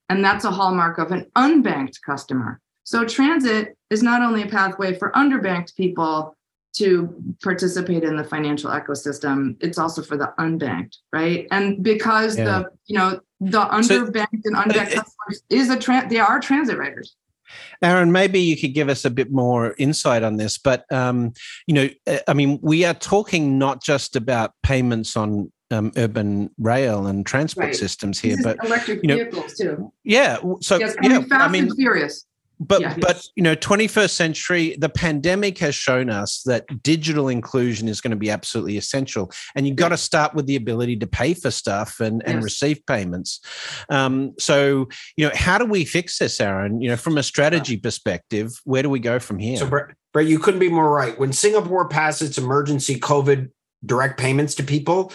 [0.09, 2.59] And that's a hallmark of an unbanked customer.
[2.83, 6.35] So, transit is not only a pathway for underbanked people
[6.73, 12.45] to participate in the financial ecosystem it's also for the unbanked right and because yeah.
[12.45, 16.77] the you know the underbanked so, and unbanked customers is a trans they are transit
[16.77, 17.15] riders
[17.81, 20.57] Aaron, maybe you could give us a bit more insight on this.
[20.57, 21.33] But um,
[21.67, 26.51] you know, uh, I mean, we are talking not just about payments on um, urban
[26.57, 27.75] rail and transport right.
[27.75, 29.91] systems here, but electric you know, vehicles too.
[30.03, 30.37] Yeah.
[30.61, 32.25] So yes, yeah, I mean, furious
[32.61, 32.95] but yeah.
[33.01, 38.11] but you know 21st century the pandemic has shown us that digital inclusion is going
[38.11, 39.31] to be absolutely essential.
[39.55, 42.43] And you've got to start with the ability to pay for stuff and and yes.
[42.43, 43.41] receive payments.
[43.89, 46.81] Um, so you know how do we fix this aaron?
[46.81, 49.57] You know from a strategy perspective where do we go from here?
[49.57, 51.17] So brett, brett you couldn't be more right.
[51.19, 53.49] When singapore passed its emergency covid
[53.83, 55.11] direct payments to people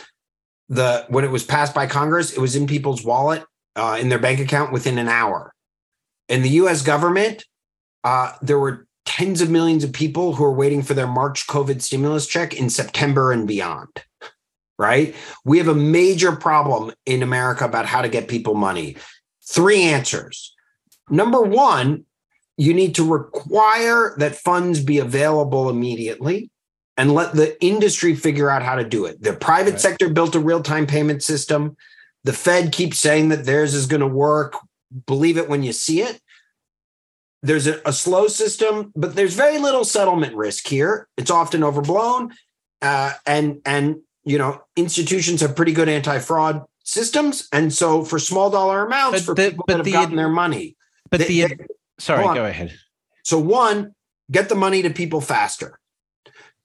[0.69, 3.45] the when it was passed by congress it was in people's wallet
[3.77, 5.53] uh, in their bank account within an hour
[6.29, 7.45] in the US government,
[8.05, 11.81] uh, there were tens of millions of people who are waiting for their March COVID
[11.81, 13.89] stimulus check in September and beyond.
[14.79, 15.15] Right?
[15.45, 18.97] We have a major problem in America about how to get people money.
[19.49, 20.55] Three answers.
[21.09, 22.05] Number one,
[22.59, 26.51] you need to require that funds be available immediately
[26.97, 29.23] and let the industry figure out how to do it.
[29.23, 29.81] The private right.
[29.81, 31.77] sector built a real time payment system.
[32.25, 34.57] The Fed keeps saying that theirs is going to work
[35.07, 36.21] believe it when you see it.
[37.43, 41.07] There's a, a, slow system, but there's very little settlement risk here.
[41.17, 42.33] It's often overblown,
[42.83, 48.51] uh, and and you know institutions have pretty good anti-fraud systems, and so for small
[48.51, 50.77] dollar amounts but for the, people that have the, gotten their money.
[51.11, 51.67] But they, the they,
[51.99, 52.77] sorry, go ahead.
[53.23, 53.95] So one,
[54.31, 55.79] get the money to people faster.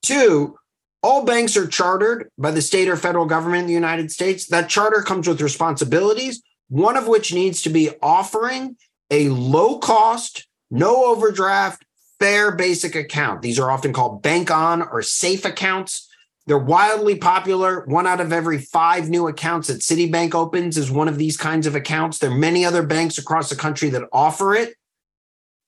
[0.02, 0.58] Two,
[1.04, 4.48] all banks are chartered by the state or federal government in the United States.
[4.48, 8.78] That charter comes with responsibilities one of which needs to be offering
[9.10, 11.84] a low cost, no overdraft,
[12.18, 13.42] fair basic account.
[13.42, 16.08] These are often called bank on or safe accounts.
[16.48, 17.86] They're wildly popular.
[17.88, 21.68] One out of every five new accounts that Citibank opens is one of these kinds
[21.68, 22.20] of accounts.
[22.20, 24.76] There are many other banks across the country that offer it.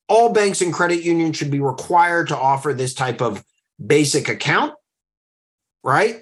[0.08, 3.44] All banks and credit unions should be required to offer this type of
[3.86, 4.74] basic account,
[5.84, 6.22] right?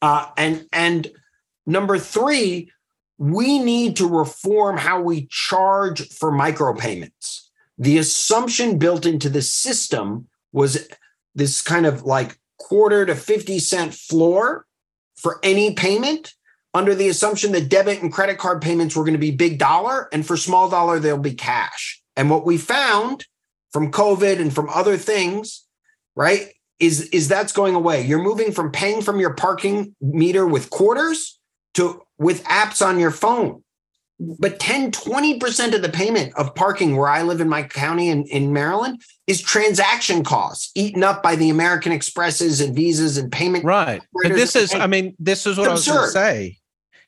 [0.00, 1.10] Uh, and and
[1.66, 2.70] number three,
[3.22, 7.42] we need to reform how we charge for micropayments.
[7.78, 10.88] The assumption built into the system was
[11.32, 14.66] this kind of like quarter to 50 cent floor
[15.14, 16.34] for any payment
[16.74, 20.08] under the assumption that debit and credit card payments were going to be big dollar
[20.12, 22.02] and for small dollar they'll be cash.
[22.16, 23.26] And what we found
[23.72, 25.64] from COVID and from other things,
[26.16, 26.48] right,
[26.80, 28.04] is is that's going away.
[28.04, 31.38] You're moving from paying from your parking meter with quarters
[31.74, 33.62] to with apps on your phone.
[34.38, 38.24] But 10, 20% of the payment of parking where I live in my county in,
[38.26, 43.64] in Maryland is transaction costs eaten up by the American Expresses and Visas and payment.
[43.64, 44.00] Right.
[44.22, 46.58] But this is, I mean, this is what I was going to say.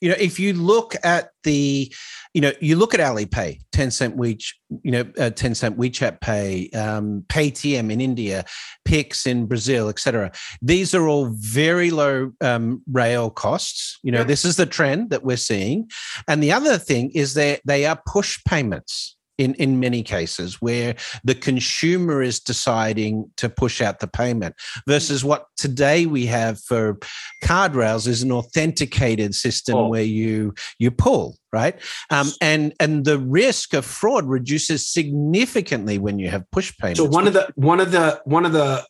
[0.01, 1.95] You know, if you look at the
[2.35, 7.25] you know, you look at Alipay, Tencent WeChat, you know, uh, Tencent WeChat Pay, um,
[7.29, 8.45] Paytm in India,
[8.85, 10.33] Pix in Brazil, etc.
[10.61, 14.01] These are all very low um, rail costs.
[14.03, 14.25] You know, yeah.
[14.25, 15.89] this is the trend that we're seeing,
[16.27, 20.95] and the other thing is that they are push payments in, in many cases where
[21.25, 24.55] the consumer is deciding to push out the payment
[24.87, 26.99] versus what today we have for
[27.43, 29.89] card rails is an authenticated system oh.
[29.89, 36.19] where you you pull right um, and and the risk of fraud reduces significantly when
[36.19, 38.85] you have push payments so one of the one of the one of the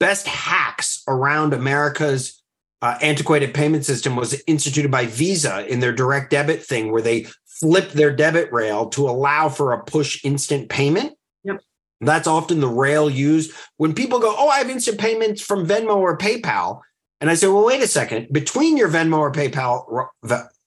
[0.00, 2.42] best hacks around america's
[2.82, 7.26] uh, antiquated payment system was instituted by Visa in their direct debit thing, where they
[7.60, 11.14] flip their debit rail to allow for a push instant payment.
[11.44, 11.60] Yep.
[12.00, 15.96] That's often the rail used when people go, Oh, I have instant payments from Venmo
[15.96, 16.80] or PayPal.
[17.20, 20.08] And I say, Well, wait a second, between your Venmo or PayPal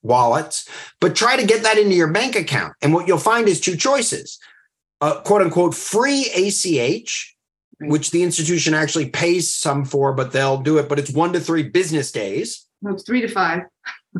[0.02, 0.68] wallets,
[1.00, 2.74] but try to get that into your bank account.
[2.82, 4.38] And what you'll find is two choices
[5.00, 7.36] uh, quote unquote free ACH,
[7.80, 11.40] which the institution actually pays some for, but they'll do it, but it's one to
[11.40, 12.66] three business days.
[12.82, 13.62] No, it's three to five.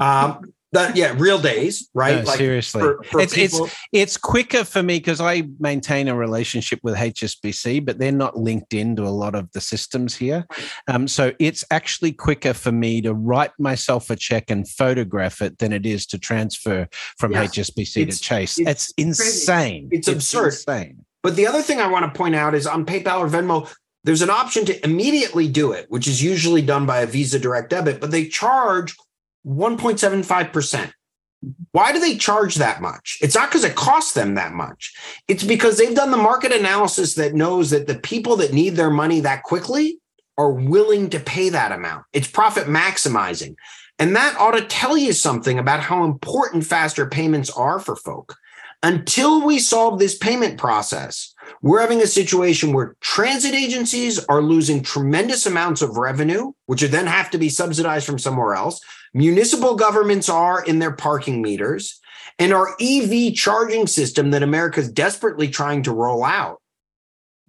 [0.01, 2.19] um, that yeah real days right?
[2.19, 2.81] No, like seriously.
[2.81, 3.61] for, for it's, it's
[3.93, 8.75] it's quicker for me because i maintain a relationship with hsbc but they're not linked
[8.75, 10.47] into a lot of the systems here.
[10.89, 15.59] Um, so it's actually quicker for me to write myself a check and photograph it
[15.59, 17.57] than it is to transfer from yes.
[17.57, 18.59] hsbc it's, to chase.
[18.59, 19.89] it's, it's insane.
[19.91, 20.47] It's, it's absurd.
[20.47, 21.05] insane.
[21.23, 23.71] But the other thing i want to point out is on paypal or venmo
[24.05, 27.71] there's an option to immediately do it which is usually done by a visa direct
[27.71, 28.97] debit but they charge
[29.47, 30.93] 1.75%.
[31.73, 33.19] Why do they charge that much?
[33.23, 34.95] It's not because it costs them that much.
[35.27, 38.91] It's because they've done the market analysis that knows that the people that need their
[38.91, 39.99] money that quickly
[40.37, 42.05] are willing to pay that amount.
[42.13, 43.57] It's profit maximizing.
[43.99, 48.37] And that ought to tell you something about how important faster payments are for folk.
[48.83, 54.83] Until we solve this payment process, we're having a situation where transit agencies are losing
[54.83, 58.81] tremendous amounts of revenue, which would then have to be subsidized from somewhere else.
[59.15, 62.01] Municipal governments are in their parking meters,
[62.39, 66.59] and our EV charging system that America is desperately trying to roll out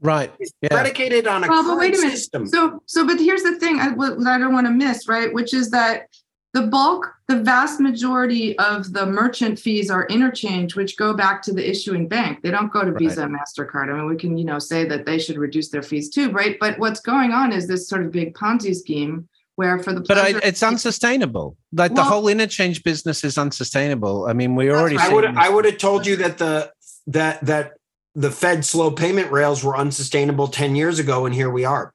[0.04, 0.32] Right.
[0.62, 0.70] Yeah.
[0.70, 2.18] predicated on a Well, but current wait a minute.
[2.18, 2.48] system.
[2.48, 5.32] So, so, but here's the thing I, I don't want to miss, right?
[5.32, 6.08] Which is that
[6.54, 11.54] the bulk, the vast majority of the merchant fees are interchange, which go back to
[11.54, 12.42] the issuing bank.
[12.42, 13.00] They don't go to Right.
[13.00, 13.90] Visa and Mastercard.
[13.90, 16.58] I mean, we can, you know, say that they should reduce their fees too, right?
[16.60, 20.18] But what's going on is this sort of big Ponzi scheme where, for the But
[20.18, 21.56] I, it's unsustainable.
[21.72, 24.28] Like the whole interchange business is unsustainable.
[24.28, 24.98] I mean, we're already.
[24.98, 26.72] I would I would have told you that the
[27.08, 27.74] that that
[28.16, 31.94] the Fed slow payment rails were unsustainable 10 years ago, and here we are.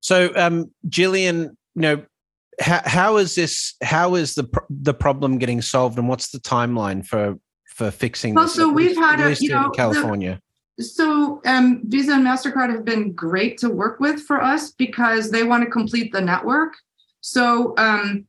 [0.00, 2.02] So, um, Gillian, you know,
[2.60, 3.74] how, how is this?
[3.82, 7.36] How is the the problem getting solved, and what's the timeline for
[7.74, 8.54] for fixing Well, this?
[8.54, 10.40] so we've least- had a- you in know, the- California.
[10.80, 15.42] So um, Visa and Mastercard have been great to work with for us because they
[15.42, 16.74] want to complete the network.
[17.20, 18.26] So um,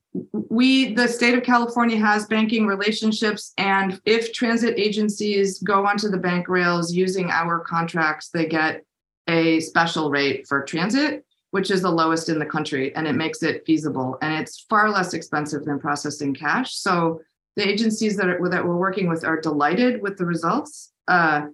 [0.49, 6.17] we, the state of California, has banking relationships, and if transit agencies go onto the
[6.17, 8.83] bank rails using our contracts, they get
[9.27, 13.43] a special rate for transit, which is the lowest in the country, and it makes
[13.43, 16.75] it feasible, and it's far less expensive than processing cash.
[16.75, 17.21] So
[17.55, 20.91] the agencies that are, that we're working with are delighted with the results.
[21.07, 21.47] Uh,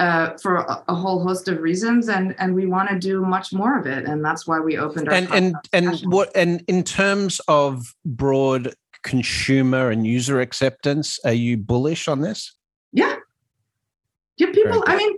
[0.00, 3.52] uh, for a, a whole host of reasons, and and we want to do much
[3.52, 6.82] more of it, and that's why we opened our and and and what and in
[6.82, 12.52] terms of broad consumer and user acceptance, are you bullish on this?
[12.92, 13.16] Yeah.
[14.36, 15.16] Yeah, people, I mean,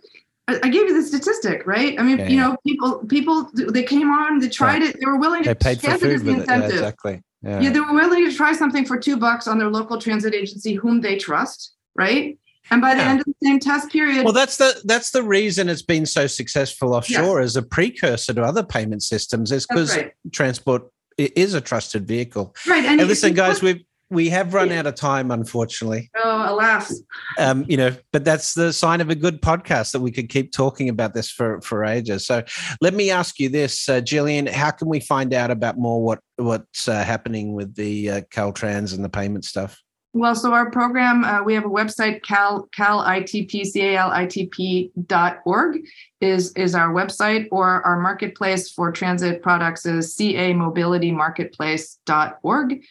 [0.49, 1.99] I gave you the statistic, right?
[1.99, 2.49] I mean, Yeah, you yeah.
[2.49, 5.81] know, people, people, they came on, they tried it, they were willing to They paid
[5.81, 6.73] for food with it.
[6.73, 7.23] Exactly.
[7.43, 7.61] Yeah.
[7.61, 10.75] Yeah, they were willing to try something for two bucks on their local transit agency,
[10.75, 12.39] whom they trust, right?
[12.71, 15.69] And by the end of the same test period, Well, that's the that's the reason
[15.69, 19.53] it's been so successful offshore as a precursor to other payment systems.
[19.53, 20.13] Is because right.
[20.33, 22.55] transport is a trusted vehicle.
[22.67, 22.85] Right.
[22.85, 23.79] And if listen, guys, look-
[24.11, 26.11] we have run out of time, unfortunately.
[26.17, 27.01] oh, alas.
[27.39, 30.53] Um, you know, but that's the sign of a good podcast that we could keep
[30.53, 32.27] talking about this for for ages.
[32.27, 32.43] So,
[32.81, 36.21] let me ask you this, uh, Gillian: How can we find out about more what
[36.37, 39.81] what's uh, happening with the uh, Caltrans and the payment stuff?
[40.17, 45.81] Well, so our program, uh, we have a website, cal, calitp, C-A-L-I-T-P dot org
[46.23, 52.83] is, is our website, or our marketplace for transit products is camobilitymarketplace.org.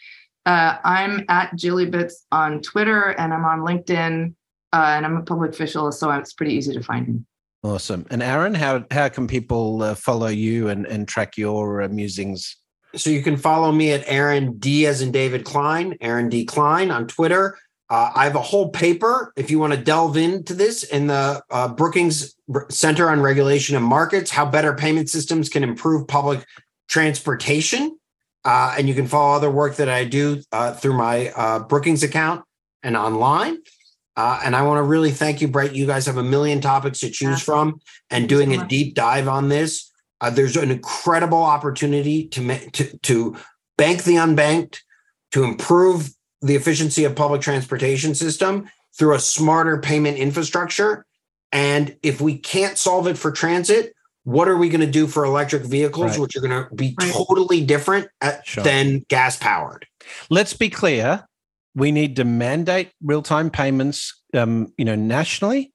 [0.46, 4.34] Uh, I'm at Jillybits on Twitter and I'm on LinkedIn
[4.74, 7.20] uh, and I'm a public official, so it's pretty easy to find me.
[7.64, 8.06] Awesome.
[8.12, 12.58] And Aaron, how how can people uh, follow you and and track your uh, musings?
[12.96, 16.92] So you can follow me at Aaron D as in David Klein, Aaron D Klein
[16.92, 17.58] on Twitter.
[17.90, 21.42] Uh, I have a whole paper if you want to delve into this in the
[21.52, 22.36] uh, Brookings
[22.70, 26.46] Center on Regulation and Markets, how better payment systems can improve public
[26.88, 27.98] transportation.
[28.46, 32.04] Uh, and you can follow other work that I do uh, through my uh, Brookings
[32.04, 32.46] account
[32.84, 33.58] and online.
[34.16, 35.76] Uh, and I want to really thank you, Brett.
[35.76, 37.46] You guys have a million topics to choose Yeah.
[37.46, 37.82] from,
[38.12, 39.92] and doing so a deep dive on this.
[40.22, 43.36] Uh, there's an incredible opportunity to, ma- to to
[43.78, 44.78] bank the unbanked,
[45.32, 51.06] to improve the efficiency of public transportation system through a smarter payment infrastructure.
[51.52, 53.94] And if we can't solve it for transit,
[54.26, 56.20] what are we going to do for electric vehicles, Right.
[56.20, 57.12] which are going to be Right.
[57.14, 58.64] totally different at, Sure.
[58.64, 59.86] than gas powered?
[60.30, 61.26] Let's be clear.
[61.76, 65.72] We need to mandate real time payments, um, you know, nationally,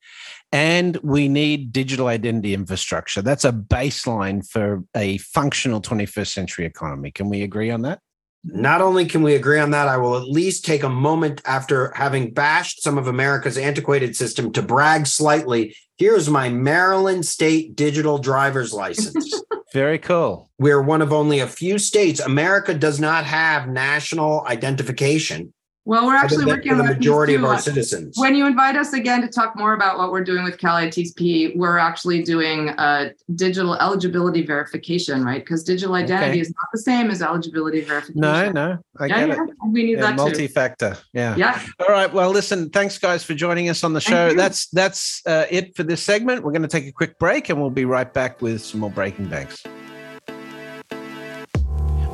[0.51, 3.23] and we need digital identity infrastructure.
[3.23, 7.13] That's a baseline for a functional 21st century economy.
[7.13, 8.01] Can we agree on that?
[8.45, 11.93] Not only can we agree on that, I will at least take a moment after
[11.95, 15.77] having bashed some of America's antiquated system to brag slightly.
[15.99, 19.43] Here's my Maryland state digital driver's license.
[19.75, 20.51] Very cool.
[20.59, 22.19] We're one of only a few states.
[22.19, 25.53] America does not have national identification
[25.91, 28.17] Well, we're actually than working on the majority of our citizens.
[28.17, 31.57] When you invite us again to talk more about what we're doing with Cal ITP,
[31.57, 35.45] we're actually doing a digital eligibility verification, right?
[35.45, 36.41] Because digital identity Okay.
[36.43, 38.21] is not the same as eligibility verification.
[38.21, 39.51] No, no, I yeah, get yeah, it.
[39.67, 40.17] we need Yeah, that too.
[40.19, 40.97] multi-factor.
[41.13, 41.35] Yeah.
[41.35, 42.13] Yeah, All right.
[42.13, 42.71] Well, listen.
[42.71, 44.33] Thanks, guys, for joining us on the show.
[44.33, 46.45] That's that's uh, it for this segment.
[46.45, 48.91] We're going to take a quick break, and we'll be right back with some more
[48.91, 49.65] breaking banks.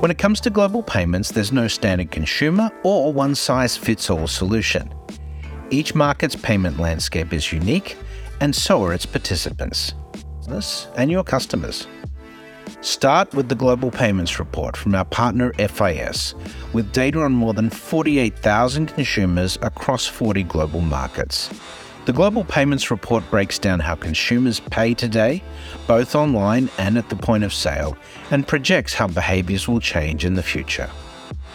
[0.01, 4.27] When it comes to global payments, there's no standard consumer or one size fits all
[4.27, 4.95] solution.
[5.71, 7.97] Each market's payment landscape is unique,
[8.41, 9.95] and so are its participants
[10.97, 11.89] and your customers.
[12.83, 16.35] Start with the Global Payments Report from our partner FIS,
[16.73, 21.49] with data on more than 48,000 consumers across 40 global markets.
[22.07, 25.43] The Global Payments Report breaks down how consumers pay today,
[25.89, 27.97] both online and at the point of sale,
[28.31, 30.89] and projects how behaviors will change in the future.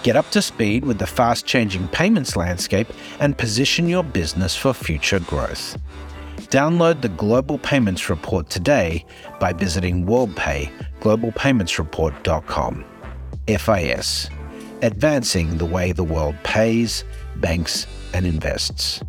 [0.03, 2.89] Get up to speed with the fast changing payments landscape
[3.21, 5.77] and position your business for future growth.
[6.49, 9.05] Download the Global Payments Report today
[9.39, 12.85] by visiting WorldPay, globalpaymentsreport.com.
[13.47, 14.29] FIS,
[14.81, 17.05] advancing the way the world pays,
[17.37, 19.01] banks, and invests.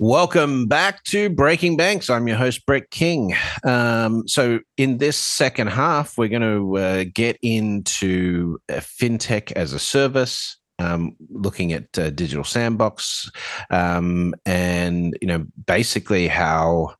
[0.00, 2.10] Welcome back to Breaking Banks.
[2.10, 3.32] I'm your host, Brett King.
[3.62, 9.72] Um, so, in this second half, we're going to uh, get into uh, fintech as
[9.72, 13.30] a service, um, looking at uh, digital sandbox,
[13.70, 16.96] um, and you know, basically how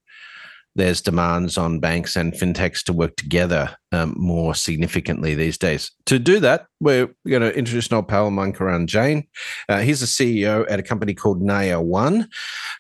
[0.77, 5.93] there's demands on banks and fintechs to work together um, more significantly these days.
[6.07, 9.27] To do that, we're going to introduce an old pal of mine, Karan Jain.
[9.69, 12.29] Uh, he's a CEO at a company called Naya One.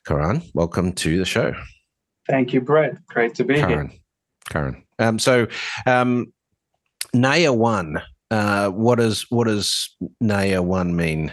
[0.07, 1.55] Karan, welcome to the show.
[2.29, 2.97] Thank you, Brett.
[3.07, 3.91] Great to be Karan.
[3.91, 3.99] here.
[4.51, 4.85] Karan.
[4.99, 5.47] Um, so,
[5.87, 6.33] um,
[7.13, 8.03] Naya One.
[8.31, 11.33] Uh, what does what does Naya One mean?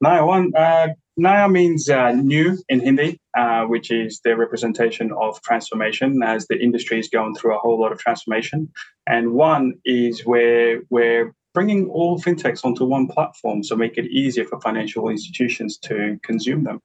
[0.00, 0.52] Naya One.
[0.56, 6.46] Uh, Naya means uh, new in Hindi, uh, which is the representation of transformation as
[6.46, 8.72] the industry is going through a whole lot of transformation.
[9.06, 14.44] And one is where we're bringing all fintechs onto one platform, so make it easier
[14.46, 16.80] for financial institutions to consume them.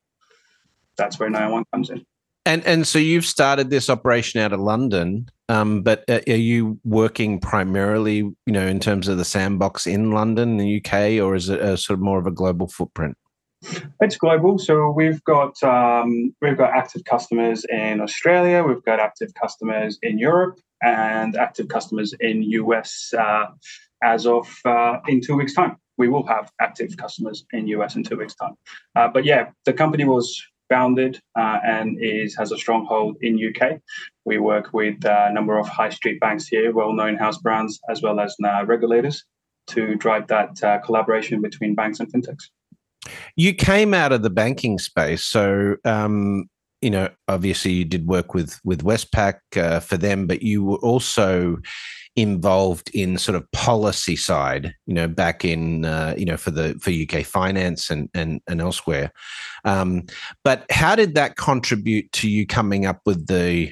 [0.98, 2.04] That's where Naya One comes in.
[2.46, 6.80] And and so you've started this operation out of London, um, but uh, are you
[6.84, 11.50] working primarily, you know, in terms of the sandbox in London, the UK, or is
[11.50, 13.18] it a sort of more of a global footprint?
[14.01, 19.34] It's global, so we've got um, we've got active customers in Australia, we've got active
[19.34, 23.13] customers in Europe, and active customers in US.
[23.18, 23.47] Uh,
[24.03, 28.03] as of uh, in two weeks' time, we will have active customers in US in
[28.03, 28.55] two weeks' time.
[28.95, 30.39] Uh, but yeah, the company was
[30.70, 33.80] founded uh, and is has a stronghold in UK.
[34.26, 38.20] We work with a number of high street banks here, well-known house brands, as well
[38.20, 39.24] as uh, regulators,
[39.68, 42.49] to drive that uh, collaboration between banks and fintechs.
[43.36, 46.45] You came out of the banking space, so um,
[46.82, 50.78] you know obviously you did work with with Westpac uh, for them, but you were
[50.78, 51.58] also
[52.18, 56.78] involved in sort of policy side, you know, back in uh, you know for the
[56.82, 59.12] for UK finance and and and elsewhere.
[59.64, 60.03] Um,
[60.43, 63.72] but how did that contribute to you coming up with the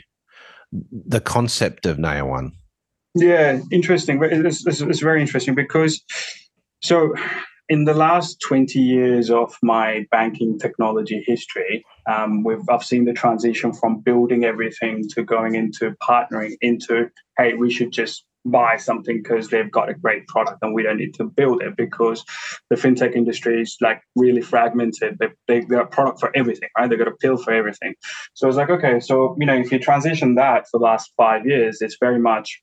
[0.71, 2.51] the concept of Naya One?
[3.15, 4.21] Yeah, interesting.
[4.21, 6.01] It's, it's, it's very interesting because
[6.83, 7.13] so
[7.67, 13.13] in the last 20 years of my banking technology history, um, we've I've seen the
[13.13, 19.23] transition from building everything to going into partnering into, hey, we should just buy something
[19.23, 22.23] because they've got a great product and we don't need to build it because
[22.69, 25.17] the fintech industry is like really fragmented.
[25.17, 26.87] They, they, they got a product for everything, right?
[26.87, 27.95] They've got a pill for everything.
[28.35, 31.47] So it's like, okay, so, you know, if you transition that for the last five
[31.47, 32.61] years, it's very much,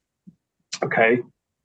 [0.84, 1.18] okay,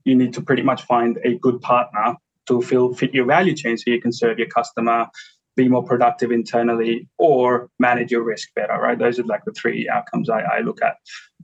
[0.04, 2.16] you need to pretty much find a good partner
[2.48, 5.08] to fill, fit your value chain so you can serve your customer,
[5.56, 8.98] be more productive internally, or manage your risk better, right?
[8.98, 10.96] Those are like the three outcomes I, I look at.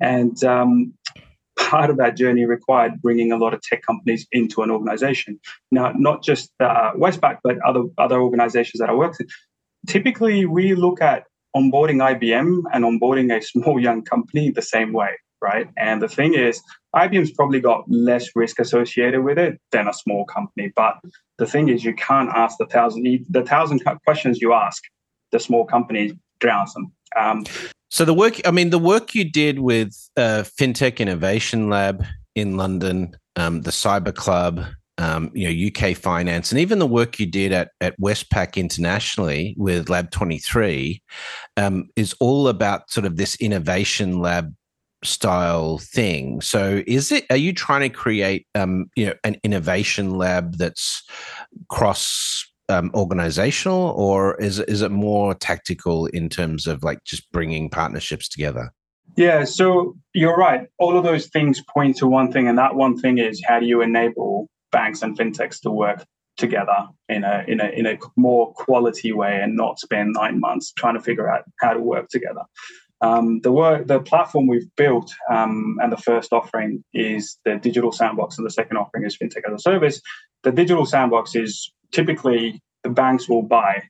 [0.02, 0.94] And um,
[1.58, 5.40] part of that journey required bringing a lot of tech companies into an organization.
[5.72, 9.30] Now, not just uh, Westpac, but other, other organizations that I work with.
[9.88, 11.26] Typically, we look at
[11.56, 15.12] onboarding IBM and onboarding a small young company the same way
[15.44, 15.68] right?
[15.78, 16.62] And the thing is,
[16.96, 20.72] IBM's probably got less risk associated with it than a small company.
[20.76, 21.00] But
[21.38, 24.82] the thing is, you can't ask the thousand the thousand questions you ask
[25.32, 26.92] the small company drowns them.
[27.16, 27.46] Um,
[27.90, 32.04] so the work, I mean, the work you did with uh, FinTech Innovation Lab
[32.36, 34.66] in London, um, the Cyber Club,
[34.98, 39.56] um, you know, UK Finance, and even the work you did at at Westpac internationally
[39.58, 41.02] with Lab Twenty Three,
[41.58, 44.54] um, is all about sort of this innovation lab
[45.04, 46.42] style thing.
[46.42, 51.04] So is it are you trying to create um, you know an innovation lab that's
[51.70, 57.70] cross um, organizational or is is it more tactical in terms of like just bringing
[57.70, 58.72] partnerships together?
[59.16, 60.68] Yeah, so you're right.
[60.80, 63.66] All of those things point to one thing and that one thing is how do
[63.66, 66.04] you enable banks and fintechs to work
[66.36, 70.74] together in a in a in a more quality way and not spend 9 months
[70.74, 72.42] trying to figure out how to work together.
[73.02, 77.92] Um, the work, the platform we've built, um, and the first offering is the digital
[77.92, 80.02] sandbox, and the second offering is fintech as a service.
[80.44, 83.84] The digital sandbox is typically the banks will buy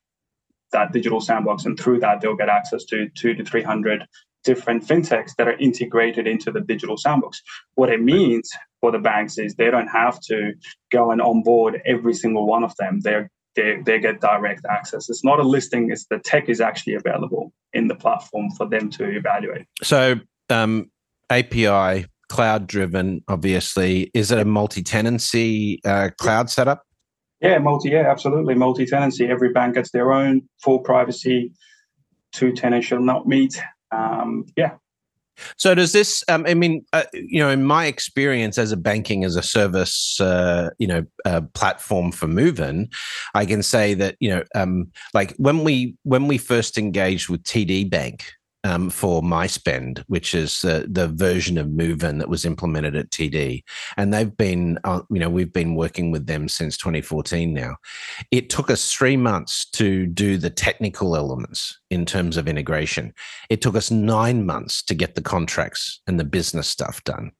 [0.72, 4.06] that digital sandbox, and through that they'll get access to two to three hundred
[4.43, 7.41] different fintechs that are integrated into the digital sandbox.
[7.76, 8.49] What it means
[8.82, 10.54] for the banks is they don't have to
[10.91, 12.99] go and onboard every single one of them.
[13.01, 15.10] They're they, they get direct access.
[15.10, 18.89] It's not a listing, it's the tech is actually available in the platform for them
[18.91, 19.66] to evaluate.
[19.82, 20.16] So,
[20.49, 20.91] um,
[21.30, 24.12] API, cloud driven, obviously.
[24.14, 26.84] Is it a multi tenancy uh, cloud setup?
[27.41, 28.56] Yeah, multi, yeah, absolutely.
[28.56, 29.28] Multi tenancy.
[29.28, 31.51] Every bank gets their own full privacy.
[32.32, 33.62] Two tenants shall not meet.
[33.91, 34.72] Um, yeah,
[35.57, 36.23] so does this?
[36.27, 40.19] Um, I mean, uh, you know, in my experience as a banking as a service,
[40.19, 42.89] uh, you know, uh, platform for Moven,
[43.34, 47.43] I can say that you know, um, like when we when we first engaged with
[47.43, 48.23] TD Bank,
[48.64, 53.64] um, for MySpend, which is uh, the version of Moven that was implemented at TD,
[53.97, 57.76] and they've been, uh, you know, we've been working with them since 2014 now.
[58.32, 63.14] It took us three months to do the technical elements in terms of integration.
[63.49, 67.32] It took us nine months to get the contracts and the business stuff done.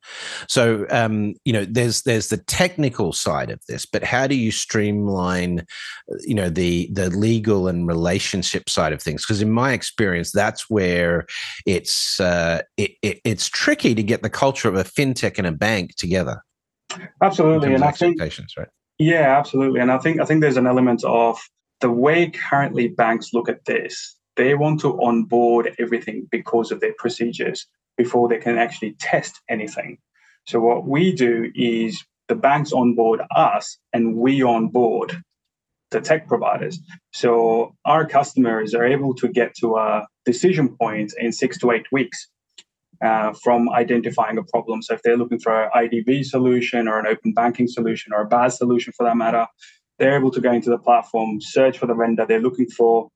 [0.48, 4.52] So, um, you know, there's there's the technical side of this, but how do you
[4.52, 5.66] streamline,
[6.22, 9.24] you know, the the legal and relationship side of things?
[9.24, 11.26] Because in my experience, that's where where
[11.66, 15.52] it's uh, it, it, it's tricky to get the culture of a fintech and a
[15.52, 16.44] bank together.
[17.22, 18.68] Absolutely, and I think right?
[19.00, 21.40] Yeah, absolutely, and I think I think there's an element of
[21.82, 24.16] the way currently banks look at this.
[24.36, 30.00] They want to onboard everything because of their procedures before they can actually test anything.
[30.46, 35.22] So what we do is the banks onboard us and we onboard
[35.94, 36.80] the tech providers.
[37.14, 41.86] So our customers are able to get to a decision point in six to eight
[41.92, 42.28] weeks
[43.04, 44.82] uh, from identifying a problem.
[44.82, 48.28] So if they're looking for an IDV solution or an open banking solution or a
[48.28, 49.48] BaaS solution for that matter,
[50.00, 53.10] they're able to go into the platform, search for the vendor they're looking for,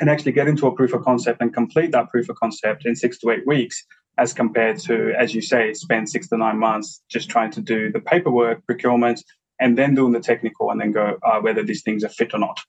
[0.00, 2.96] and actually get into a proof of concept and complete that proof of concept in
[2.96, 3.84] six to eight weeks,
[4.18, 7.90] as compared to, as you say, spend six to nine months just trying to do
[7.92, 9.22] the paperwork, procurement,
[9.62, 12.38] and then doing the technical and then go uh, whether these things are fit or
[12.38, 12.60] not.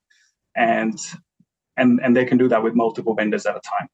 [0.56, 0.98] And
[1.76, 3.88] and and they can do that with multiple vendors at a time.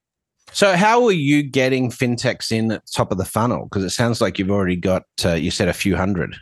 [0.51, 3.65] So how are you getting fintechs in at top of the funnel?
[3.65, 6.35] Because it sounds like you've already got uh, you said a few hundred.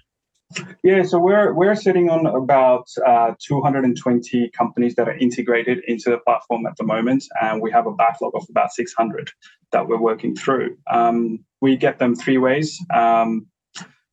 [0.81, 6.17] Yeah so we're we're sitting on about uh, 220 companies that are integrated into the
[6.19, 9.29] platform at the moment and we have a backlog of about 600
[9.73, 10.77] that we're working through.
[10.89, 12.79] Um, we get them three ways.
[12.95, 13.47] Um,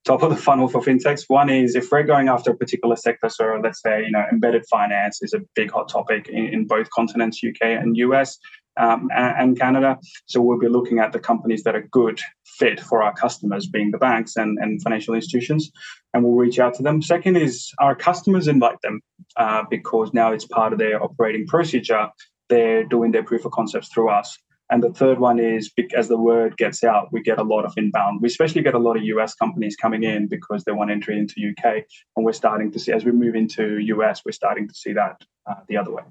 [0.05, 1.25] top of the funnel for fintechs.
[1.29, 4.65] One is if we're going after a particular sector, so let's say you know embedded
[4.71, 8.39] finance is a big hot topic in, in both continents, UK and US.
[8.77, 10.01] Um, and, Canada.
[10.27, 13.93] So we'll be looking at the companies that are good fit for our customers, being
[13.93, 15.71] the banks and, and financial institutions,
[16.13, 17.01] and we'll reach out to them.
[17.01, 19.01] Second is our customers invite them
[19.37, 22.09] uh, because now it's part of their operating procedure.
[22.49, 24.37] They're doing their proof of concepts through us.
[24.71, 27.75] And the third one is as the word gets out, we get a lot of
[27.77, 28.23] inbound.
[28.23, 31.35] We especially get a lot of US companies coming in because they want entry into
[31.51, 31.85] UK.
[32.17, 35.23] And we're starting to see, as we move into US, we're starting to see that
[35.47, 36.03] uh, the other way.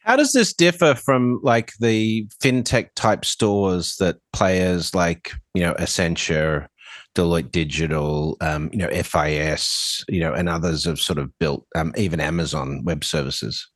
[0.00, 5.74] How does this differ from like the fintech type stores that players like, you know,
[5.74, 6.68] Accenture,
[7.14, 11.92] Deloitte Digital, um, you know, FIS, you know, and others have sort of built, um,
[11.96, 13.68] even Amazon Web Services?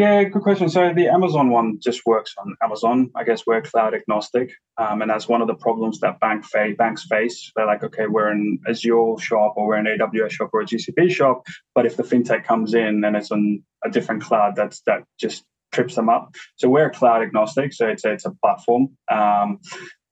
[0.00, 0.70] Yeah, good question.
[0.70, 3.10] So the Amazon one just works on Amazon.
[3.14, 6.72] I guess we're cloud agnostic, um, and that's one of the problems that bank fa-
[6.78, 7.52] banks face.
[7.54, 11.10] They're like, okay, we're an Azure shop or we're an AWS shop or a GCP
[11.10, 15.02] shop, but if the fintech comes in and it's on a different cloud, that's that
[15.18, 16.34] just trips them up.
[16.56, 18.96] So we're cloud agnostic, so it's a, it's a platform.
[19.12, 19.58] Um,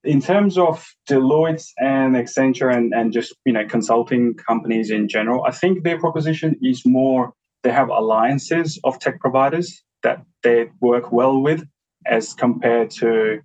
[0.05, 5.45] in terms of Deloitte and Accenture and, and just you know consulting companies in general,
[5.47, 7.33] I think their proposition is more
[7.63, 11.65] they have alliances of tech providers that they work well with
[12.07, 13.41] as compared to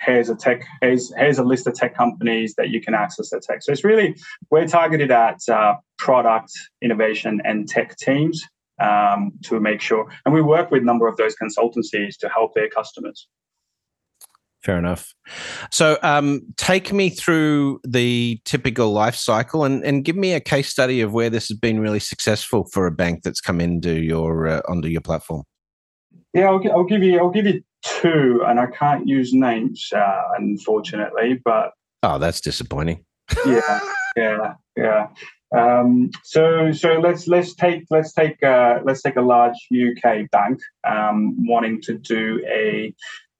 [0.00, 3.40] here's a tech here's, here's a list of tech companies that you can access the
[3.40, 3.62] tech.
[3.62, 4.16] So it's really
[4.50, 6.50] we're targeted at uh, product
[6.82, 8.42] innovation and tech teams
[8.80, 12.54] um, to make sure and we work with a number of those consultancies to help
[12.54, 13.28] their customers
[14.64, 15.14] Fair enough.
[15.70, 20.70] So, um, take me through the typical life cycle and, and give me a case
[20.70, 24.46] study of where this has been really successful for a bank that's come into your
[24.46, 25.42] uh, onto your platform.
[26.32, 30.22] Yeah, I'll, I'll, give you I'll give you two, and I can't use names uh,
[30.38, 33.04] unfortunately, but oh, that's disappointing.
[33.46, 33.80] yeah,
[34.16, 35.08] yeah, yeah.
[35.54, 40.58] Um, so so let's let's take let's take uh, let's take a large UK bank
[40.88, 42.94] um, wanting to do a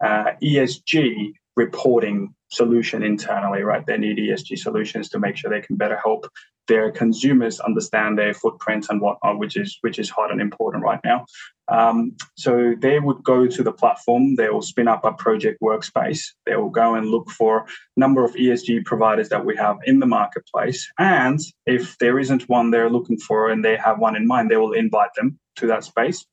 [0.05, 3.87] uh, ESG reporting solution internally, right?
[3.87, 6.27] They need ESG solutions to make sure they can better help
[6.67, 11.01] their consumers understand their footprint and whatnot, which is which is hot and important right
[11.05, 11.27] now.
[11.69, 14.37] Um, so they would go to the platform.
[14.37, 16.21] They will spin up a project workspace.
[16.47, 19.99] They will go and look for a number of ESG providers that we have in
[19.99, 20.87] the marketplace.
[20.99, 24.57] And if there isn't one they're looking for and they have one in mind, they
[24.57, 26.25] will invite them to that space.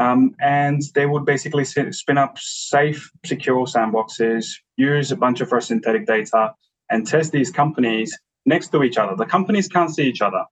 [0.00, 4.46] Um, and they would basically spin up safe, secure sandboxes,
[4.78, 6.54] use a bunch of our synthetic data,
[6.90, 9.14] and test these companies next to each other.
[9.14, 10.44] The companies can't see each other,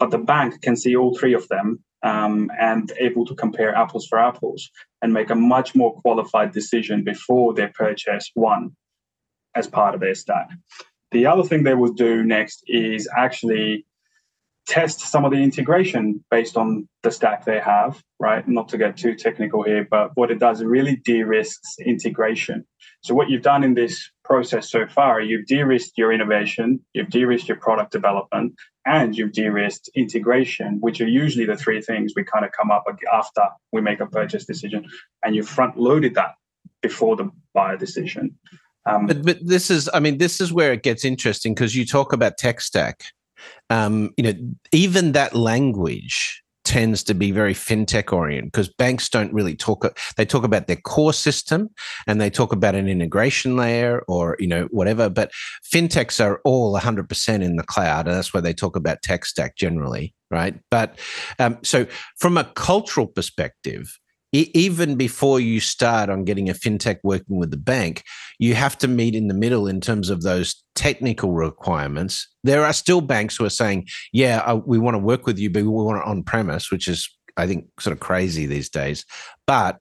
[0.00, 4.08] but the bank can see all three of them um, and able to compare apples
[4.08, 4.68] for apples
[5.00, 8.74] and make a much more qualified decision before they purchase one
[9.54, 10.48] as part of their stack.
[11.12, 13.86] The other thing they will do next is actually
[14.66, 18.46] test some of the integration based on the stack they have, right?
[18.46, 22.64] Not to get too technical here, but what it does it really de-risks integration.
[23.02, 27.48] So what you've done in this process so far, you've de-risked your innovation, you've de-risked
[27.48, 28.54] your product development,
[28.86, 32.84] and you've de-risked integration, which are usually the three things we kind of come up
[33.12, 33.42] after
[33.72, 34.86] we make a purchase decision,
[35.24, 36.34] and you front loaded that
[36.82, 38.38] before the buyer decision.
[38.86, 41.84] Um, but, but this is, I mean, this is where it gets interesting because you
[41.84, 43.04] talk about tech stack.
[43.70, 44.34] Um, you know,
[44.72, 50.24] even that language tends to be very fintech oriented because banks don't really talk they
[50.24, 51.68] talk about their core system
[52.06, 55.32] and they talk about an integration layer or you know whatever but
[55.74, 59.56] fintechs are all 100% in the cloud and that's why they talk about tech stack
[59.56, 60.58] generally right?
[60.70, 60.98] But
[61.38, 61.86] um, so
[62.18, 63.98] from a cultural perspective
[64.32, 68.02] even before you start on getting a fintech working with the bank,
[68.38, 72.28] you have to meet in the middle in terms of those technical requirements.
[72.42, 75.50] There are still banks who are saying, yeah, uh, we want to work with you,
[75.50, 79.04] but we want it on premise, which is, I think, sort of crazy these days.
[79.46, 79.78] But,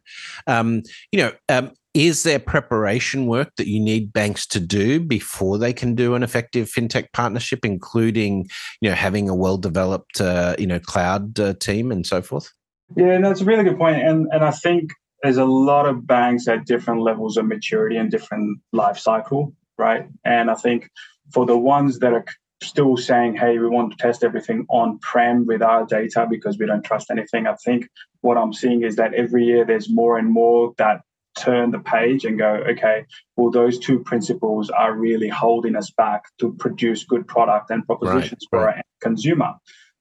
[0.48, 5.58] um, you know, um, is there preparation work that you need banks to do before
[5.58, 8.48] they can do an effective fintech partnership, including,
[8.80, 12.50] you know, having a well-developed, uh, you know, cloud uh, team and so forth?
[12.96, 14.02] Yeah, that's a really good point.
[14.02, 14.92] And and I think
[15.24, 20.08] there's a lot of banks at different levels of maturity and different life cycle, right?
[20.26, 20.90] And I think
[21.32, 22.26] for the ones that are
[22.64, 26.66] still saying, hey, we want to test everything on prem with our data because we
[26.66, 27.88] don't trust anything, I think
[28.22, 31.02] what I'm seeing is that every year there's more and more that
[31.38, 33.06] turn the page and go, okay,
[33.38, 38.46] well, those two principles are really holding us back to produce good product and propositions
[38.52, 38.76] right, for right.
[38.78, 39.54] our consumer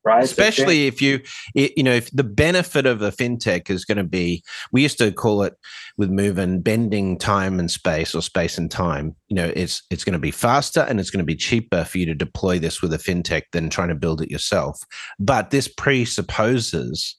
[0.04, 0.22] right?
[0.22, 1.20] Especially if you,
[1.54, 4.42] you know, if the benefit of a fintech is going to be,
[4.72, 5.54] we used to call it
[5.96, 9.14] with moving bending time and space or space and time.
[9.28, 11.98] You know, it's it's going to be faster and it's going to be cheaper for
[11.98, 14.80] you to deploy this with a fintech than trying to build it yourself.
[15.18, 17.16] But this presupposes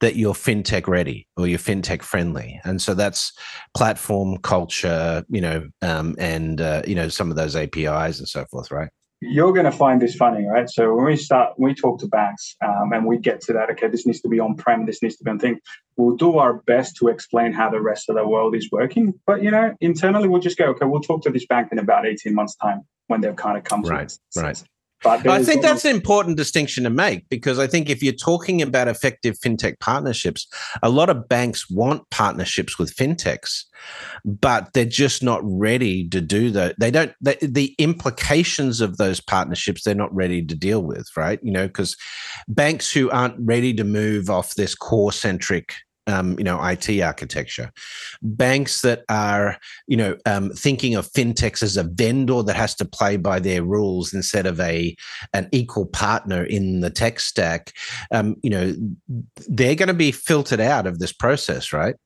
[0.00, 3.32] that you're fintech ready or you're fintech friendly, and so that's
[3.76, 8.44] platform culture, you know, um, and uh, you know some of those APIs and so
[8.50, 8.90] forth, right?
[9.22, 10.68] You're going to find this funny, right?
[10.68, 13.70] So when we start, when we talk to banks um, and we get to that,
[13.70, 15.60] okay, this needs to be on prem, this needs to be on thing.
[15.96, 19.42] We'll do our best to explain how the rest of the world is working, but
[19.42, 22.34] you know, internally we'll just go, okay, we'll talk to this bank in about eighteen
[22.34, 24.64] months' time when they've kind of come right, to right.
[25.02, 28.62] But I think that's an important distinction to make because I think if you're talking
[28.62, 30.46] about effective fintech partnerships,
[30.82, 33.64] a lot of banks want partnerships with fintechs,
[34.24, 36.76] but they're just not ready to do that.
[36.78, 41.40] They don't, they, the implications of those partnerships, they're not ready to deal with, right?
[41.42, 41.96] You know, because
[42.48, 45.74] banks who aren't ready to move off this core centric
[46.06, 47.70] um, you know, IT architecture.
[48.22, 52.84] Banks that are, you know, um, thinking of fintechs as a vendor that has to
[52.84, 54.96] play by their rules instead of a
[55.32, 57.72] an equal partner in the tech stack.
[58.10, 58.74] Um, you know,
[59.48, 61.96] they're going to be filtered out of this process, right?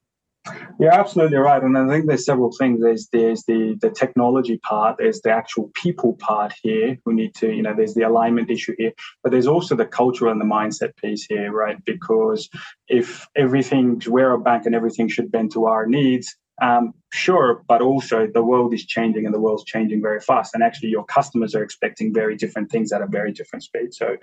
[0.79, 2.81] You're absolutely right, and I think there's several things.
[2.81, 4.97] There's there's the the technology part.
[4.99, 8.75] There's the actual people part here who need to, you know, there's the alignment issue
[8.79, 8.93] here,
[9.23, 11.83] but there's also the cultural and the mindset piece here, right?
[11.85, 12.49] Because
[12.89, 17.83] if everything, we're a bank and everything should bend to our needs, um, sure, but
[17.83, 20.55] also the world is changing and the world's changing very fast.
[20.55, 23.95] And actually, your customers are expecting very different things at a very different speed.
[23.95, 24.17] So,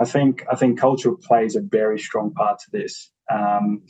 [0.00, 3.10] I think I think culture plays a very strong part to this.
[3.30, 3.82] Um,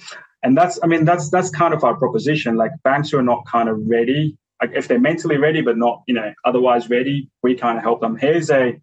[0.42, 2.56] and that's i mean that's that's kind of our proposition.
[2.56, 6.02] Like banks who are not kind of ready like if they're mentally ready but not
[6.06, 8.16] you know otherwise ready we kind of help them.
[8.16, 8.80] Here's a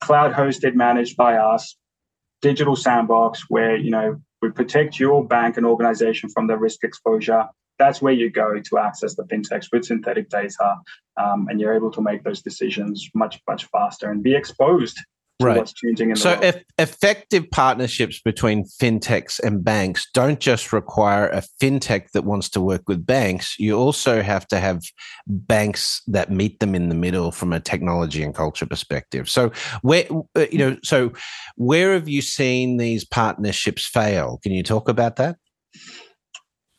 [0.00, 1.76] cloud hosted managed by us
[2.40, 7.46] digital sandbox where you know we protect your bank and organization from the risk exposure.
[7.78, 10.76] That's where you go to access the fintechs with synthetic data
[11.16, 14.98] um, and you're able to make those decisions much much faster and be exposed
[15.42, 15.56] right.
[15.58, 21.42] what's changing in so if effective partnerships between fintechs and banks don't just require a
[21.60, 23.56] fintech that wants to work with banks.
[23.58, 24.82] You also have to have
[25.26, 29.28] banks that meet them in the middle from a technology and culture perspective.
[29.28, 30.04] So where
[30.36, 31.12] uh, you know so
[31.56, 34.38] where have you seen these partnerships fail?
[34.42, 35.36] Can you talk about that?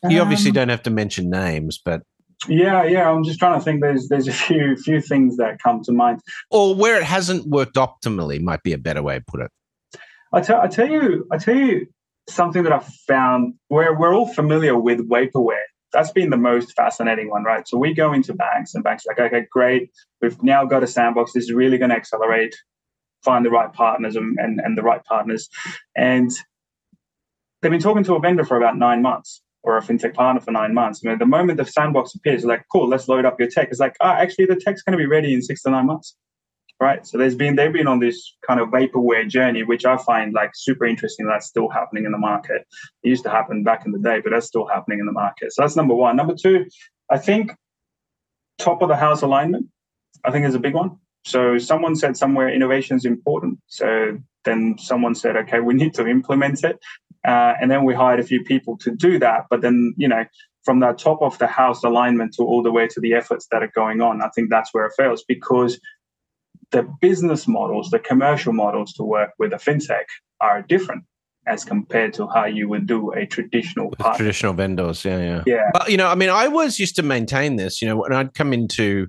[0.09, 2.01] You obviously um, don't have to mention names but
[2.47, 3.09] yeah, yeah.
[3.09, 3.81] I'm just trying to think.
[3.81, 6.21] There's there's a few few things that come to mind.
[6.49, 9.51] Or where it hasn't worked optimally might be a better way to put it.
[10.31, 11.87] I tell I tell you I tell you
[12.29, 15.57] something that I've found where we're all familiar with vaporware.
[15.91, 17.67] That's been the most fascinating one, right?
[17.67, 19.91] So we go into banks and banks like, okay, great.
[20.21, 21.33] We've now got a sandbox.
[21.33, 22.55] This is really going to accelerate,
[23.23, 25.49] find the right partners and, and, and the right partners.
[25.95, 26.31] And
[27.61, 30.51] they've been talking to a vendor for about nine months or a fintech partner for
[30.51, 31.01] nine months.
[31.03, 33.69] I mean, the moment the sandbox appears, like, cool, let's load up your tech.
[33.71, 36.15] It's like, oh, actually, the tech's going to be ready in six to nine months
[36.79, 37.05] right?
[37.07, 40.51] So there's been they've been on this kind of vaporware journey, which I find like
[40.53, 41.25] super interesting.
[41.25, 42.65] That's still happening in the market.
[43.03, 45.53] It used to happen back in the day, but that's still happening in the market.
[45.53, 46.15] So that's number one.
[46.15, 46.65] Number two,
[47.09, 47.55] I think
[48.57, 49.67] top of the house alignment.
[50.25, 50.97] I think is a big one.
[51.25, 53.59] So someone said somewhere innovation is important.
[53.67, 56.79] So then someone said, okay, we need to implement it,
[57.25, 59.45] uh, and then we hired a few people to do that.
[59.49, 60.25] But then you know
[60.63, 63.61] from that top of the house alignment to all the way to the efforts that
[63.61, 65.79] are going on, I think that's where it fails because
[66.71, 70.05] the business models, the commercial models to work with a fintech
[70.39, 71.03] are different
[71.45, 75.03] as compared to how you would do a traditional traditional vendors.
[75.03, 75.43] Yeah yeah.
[75.45, 75.69] Yeah.
[75.73, 78.33] But you know i mean i was used to maintain this you know when i'd
[78.33, 79.07] come into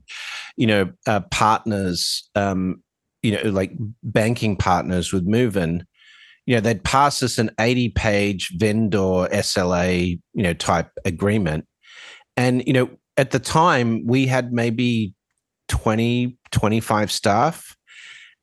[0.57, 2.83] you know uh, partners um
[3.23, 5.87] you know like banking partners with Moven
[6.47, 11.67] you know they'd pass us an 80 page vendor sla you know type agreement
[12.37, 15.15] and you know at the time we had maybe
[15.69, 17.77] 20, 25 staff.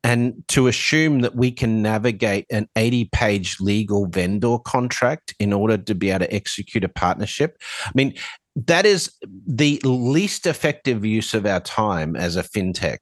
[0.03, 5.77] And to assume that we can navigate an 80 page legal vendor contract in order
[5.77, 7.57] to be able to execute a partnership.
[7.85, 8.15] I mean,
[8.55, 9.13] that is
[9.45, 12.97] the least effective use of our time as a fintech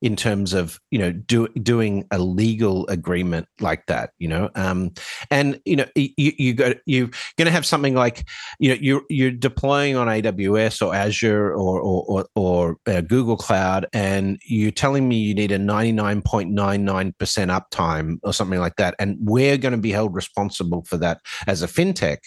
[0.00, 4.50] in terms of you know do, doing a legal agreement like that you know?
[4.54, 4.92] Um,
[5.30, 8.28] and you know you you got you're going to have something like
[8.58, 13.36] you know you're you're deploying on AWS or Azure or or or, or uh, Google
[13.36, 19.16] Cloud and you're telling me you need a 99.99% uptime or something like that and
[19.20, 22.18] we're going to be held responsible for that as a fintech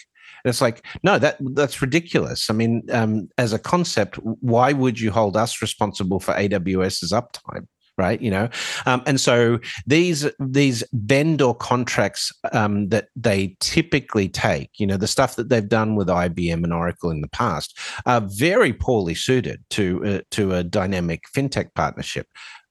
[0.44, 2.50] and it's like, no, that that's ridiculous.
[2.50, 7.66] I mean, um, as a concept, why would you hold us responsible for AWS's uptime?
[7.98, 8.48] right you know
[8.86, 15.06] um, and so these these vendor contracts um, that they typically take you know the
[15.06, 19.62] stuff that they've done with IBM and Oracle in the past are very poorly suited
[19.70, 22.26] to uh, to a dynamic fintech partnership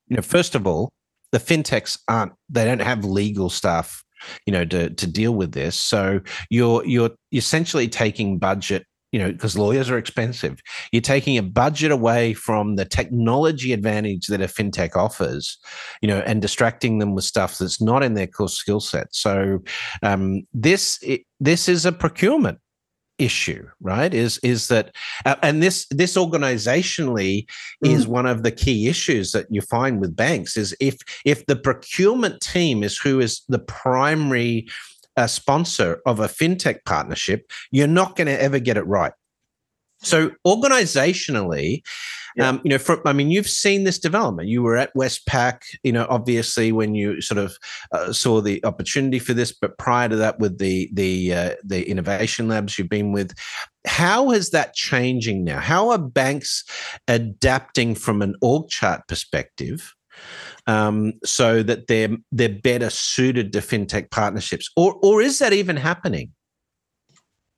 [0.07, 0.91] you know first of all
[1.31, 4.03] the fintechs aren't they don't have legal stuff
[4.45, 5.75] you know to to deal with this.
[5.75, 10.59] So you're you're essentially taking budget you know because lawyers are expensive.
[10.91, 15.57] You're taking a budget away from the technology advantage that a fintech offers
[16.01, 19.07] you know and distracting them with stuff that's not in their core skill set.
[19.11, 19.59] So
[20.01, 22.59] um, this it, this is a procurement
[23.21, 24.95] issue right is is that
[25.25, 27.47] uh, and this this organizationally mm.
[27.81, 31.55] is one of the key issues that you find with banks is if if the
[31.55, 34.67] procurement team is who is the primary
[35.17, 39.13] uh, sponsor of a fintech partnership you're not going to ever get it right
[40.01, 41.83] so organizationally,
[42.35, 42.49] yeah.
[42.49, 44.49] um, you know, from, I mean, you've seen this development.
[44.49, 47.57] You were at Westpac, you know, obviously when you sort of
[47.91, 51.87] uh, saw the opportunity for this, but prior to that, with the the uh, the
[51.89, 53.33] innovation labs you've been with,
[53.85, 55.59] how is that changing now?
[55.59, 56.63] How are banks
[57.07, 59.93] adapting from an org chart perspective?
[60.67, 65.77] Um, so that they're they're better suited to fintech partnerships, or or is that even
[65.77, 66.31] happening?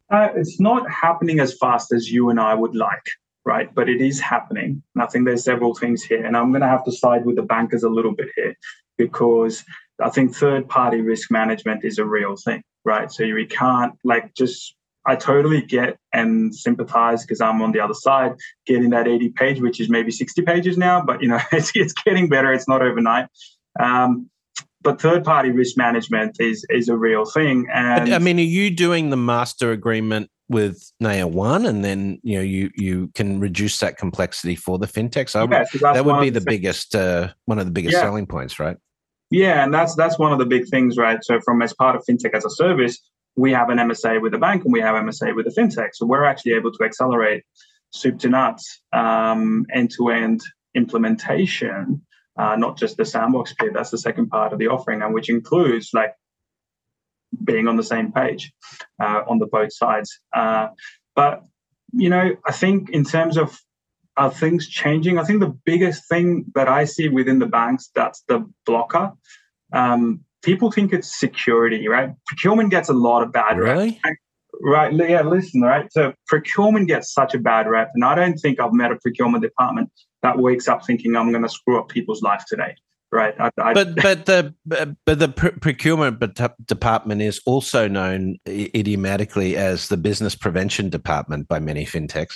[0.09, 3.09] Uh, it's not happening as fast as you and I would like,
[3.45, 3.73] right?
[3.73, 4.83] But it is happening.
[4.95, 6.25] And I think there's several things here.
[6.25, 8.55] And I'm going to have to side with the bankers a little bit here
[8.97, 9.63] because
[10.01, 13.11] I think third party risk management is a real thing, right?
[13.11, 14.75] So you can't like just
[15.05, 18.35] I totally get and sympathize because I'm on the other side,
[18.65, 21.93] getting that 80 page, which is maybe 60 pages now, but you know, it's, it's
[21.93, 22.53] getting better.
[22.53, 23.27] It's not overnight.
[23.79, 24.29] Um,
[24.81, 27.67] but third party risk management is is a real thing.
[27.73, 32.37] And I mean, are you doing the master agreement with Naya One, and then you
[32.37, 35.33] know you you can reduce that complexity for the fintechs?
[35.33, 38.01] Yeah, that would be the, biggest uh, one of the biggest yeah.
[38.01, 38.77] selling points, right?
[39.31, 41.19] Yeah, and that's that's one of the big things, right?
[41.23, 42.99] So from as part of fintech as a service,
[43.35, 45.89] we have an MSA with the bank and we have MSA with the fintech.
[45.93, 47.43] So we're actually able to accelerate
[47.91, 50.41] soup to nuts um, end-to-end
[50.75, 52.01] implementation
[52.37, 53.73] uh, not just the sandbox bit.
[53.73, 56.13] That's the second part of the offering, and which includes like
[57.43, 58.51] being on the same page
[59.01, 60.19] uh, on the both sides.
[60.35, 60.67] Uh,
[61.15, 61.41] but
[61.93, 63.59] you know, I think in terms of
[64.17, 65.17] are things changing?
[65.17, 69.11] I think the biggest thing that I see within the banks that's the blocker.
[69.73, 72.11] Um, people think it's security, right?
[72.27, 73.99] Procurement gets a lot of bad really?
[74.05, 74.17] rep.
[74.61, 74.93] Right.
[74.93, 75.91] Yeah, listen, right.
[75.91, 77.89] So procurement gets such a bad rep.
[77.95, 79.89] And I don't think I've met a procurement department
[80.21, 82.75] that wakes up thinking I'm going to screw up people's life today.
[83.13, 83.35] Right?
[83.39, 86.19] I, I, but but the but the procurement
[86.65, 92.35] department is also known idiomatically as the business prevention department by many fintechs.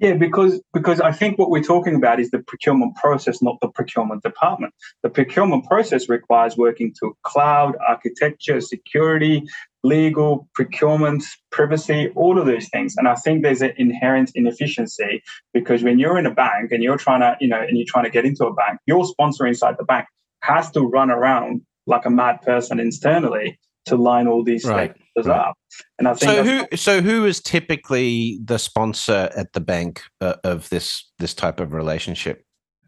[0.00, 3.68] Yeah, because because I think what we're talking about is the procurement process, not the
[3.68, 4.74] procurement department.
[5.02, 9.44] The procurement process requires working to cloud, architecture, security,
[9.82, 12.96] legal, procurement, privacy, all of those things.
[12.96, 15.22] And I think there's an inherent inefficiency
[15.52, 18.04] because when you're in a bank and you're trying to, you know, and you're trying
[18.04, 20.06] to get into a bank, your sponsor inside the bank
[20.42, 25.26] has to run around like a mad person internally to line all these right, right.
[25.26, 25.56] up.
[25.98, 26.44] And I think so.
[26.44, 31.58] Who so who is typically the sponsor at the bank uh, of this this type
[31.58, 32.44] of relationship?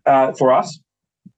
[0.07, 0.79] Uh, for us,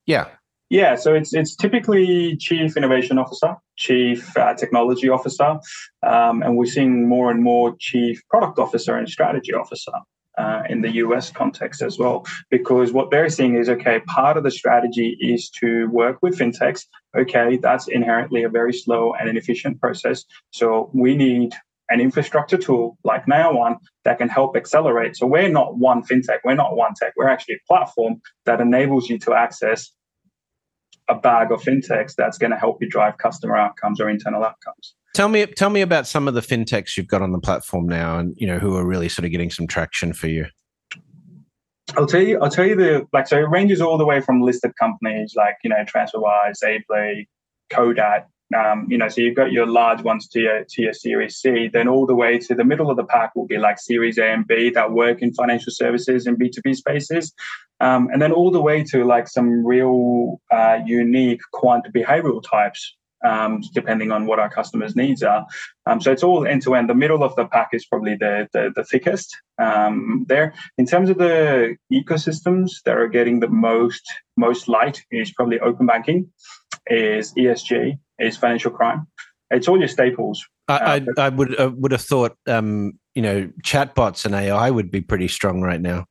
[0.05, 0.27] yeah,
[0.69, 0.97] yeah.
[0.97, 5.59] So it's it's typically chief innovation officer, chief uh, technology officer,
[6.03, 9.93] um, and we're seeing more and more chief product officer and strategy officer
[10.39, 12.27] uh, in the US context as well.
[12.51, 16.85] Because what they're seeing is okay, part of the strategy is to work with fintechs.
[17.17, 20.25] Okay, that's inherently a very slow and inefficient process.
[20.51, 21.55] So we need
[21.89, 25.17] an infrastructure tool like Naya One that can help accelerate.
[25.17, 29.09] So we're not one fintech, we're not one tech, we're actually a platform that enables
[29.09, 29.93] you to access
[31.09, 34.95] a bag of fintechs that's going to help you drive customer outcomes or internal outcomes.
[35.15, 38.19] Tell me, tell me about some of the fintechs you've got on the platform now,
[38.19, 40.47] and you know who are really sort of getting some traction for you.
[41.97, 43.27] I'll tell you, I'll tell you the like.
[43.27, 47.27] So it ranges all the way from listed companies like you know TransferWise, Aplay,
[47.71, 48.25] Codat.
[48.55, 51.69] Um, you know, so you've got your large ones to your to your Series C.
[51.69, 54.33] Then all the way to the middle of the pack will be like Series A
[54.33, 57.33] and B that work in financial services and B two B spaces,
[57.81, 62.97] um, and then all the way to like some real uh, unique quant behavioral types
[63.25, 65.47] um, depending on what our customers' needs are.
[65.87, 66.89] Um, so it's all end to end.
[66.89, 70.55] The middle of the pack is probably the the, the thickest um, there.
[70.79, 74.03] In terms of the ecosystems that are getting the most
[74.37, 76.31] most light is probably open banking,
[76.87, 79.07] is ESG, is financial crime.
[79.51, 80.45] It's all your staples.
[80.69, 84.91] I, I, I would uh, would have thought um, you know chatbots and AI would
[84.91, 86.07] be pretty strong right now.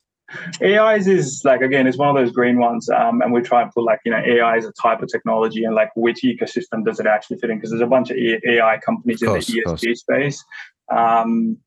[0.62, 3.72] AI is like again, it's one of those green ones, um, and we try and
[3.72, 7.00] put like you know AI is a type of technology, and like which ecosystem does
[7.00, 7.58] it actually fit in?
[7.58, 10.44] Because there's a bunch of AI companies of course, in the ESG space.
[10.92, 11.58] Um,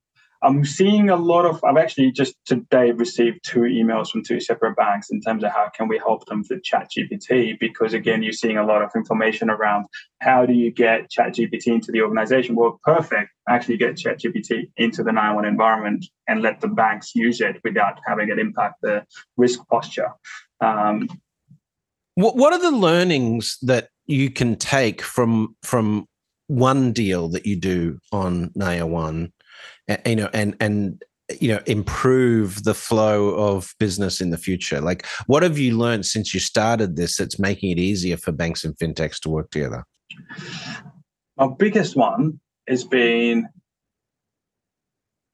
[0.41, 1.63] I'm seeing a lot of.
[1.65, 5.69] I've actually just today received two emails from two separate banks in terms of how
[5.77, 9.87] can we help them with ChatGPT because again, you're seeing a lot of information around
[10.21, 12.55] how do you get ChatGPT into the organization.
[12.55, 13.31] Well, perfect.
[13.49, 17.99] Actually, get ChatGPT into the Naya One environment and let the banks use it without
[18.07, 19.05] having it impact the
[19.37, 20.13] risk posture.
[20.61, 21.09] Um,
[22.15, 26.07] what What are the learnings that you can take from from
[26.47, 29.33] one deal that you do on Naya One?
[30.07, 31.03] You know, and and
[31.41, 34.81] you know improve the flow of business in the future?
[34.81, 38.65] Like what have you learned since you started this that's making it easier for banks
[38.65, 39.85] and fintechs to work together?
[41.37, 43.49] My biggest one has been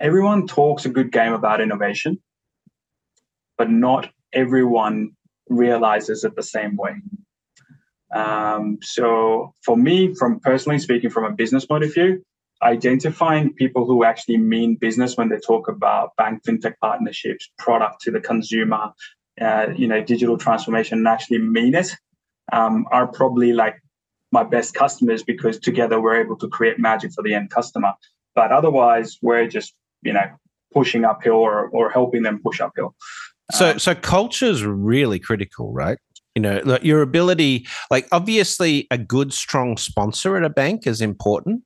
[0.00, 2.20] everyone talks a good game about innovation
[3.57, 5.11] but not everyone
[5.48, 6.94] realizes it the same way.
[8.14, 12.24] Um, so for me from personally speaking from a business point of view
[12.64, 18.10] identifying people who actually mean business when they talk about bank fintech partnerships, product to
[18.10, 18.92] the consumer,
[19.40, 21.94] uh, you know, digital transformation, and actually mean it,
[22.52, 23.76] um, are probably like
[24.32, 27.92] my best customers because together we're able to create magic for the end customer.
[28.34, 30.26] But otherwise, we're just you know
[30.72, 32.94] pushing uphill or, or helping them push uphill.
[33.52, 35.98] So, um, so culture is really critical, right?
[36.34, 41.62] You know, your ability, like obviously, a good, strong sponsor at a bank is important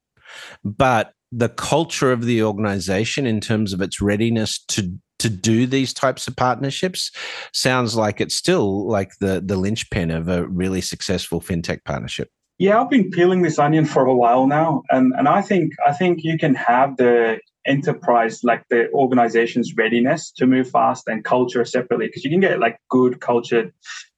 [0.64, 5.92] but the culture of the organization in terms of its readiness to to do these
[5.92, 7.10] types of partnerships
[7.52, 12.30] sounds like it's still like the the linchpin of a really successful fintech partnership.
[12.58, 15.92] Yeah, I've been peeling this onion for a while now, and and I think I
[15.92, 21.64] think you can have the enterprise like the organization's readiness to move fast and culture
[21.64, 23.72] separately because you can get like good cultured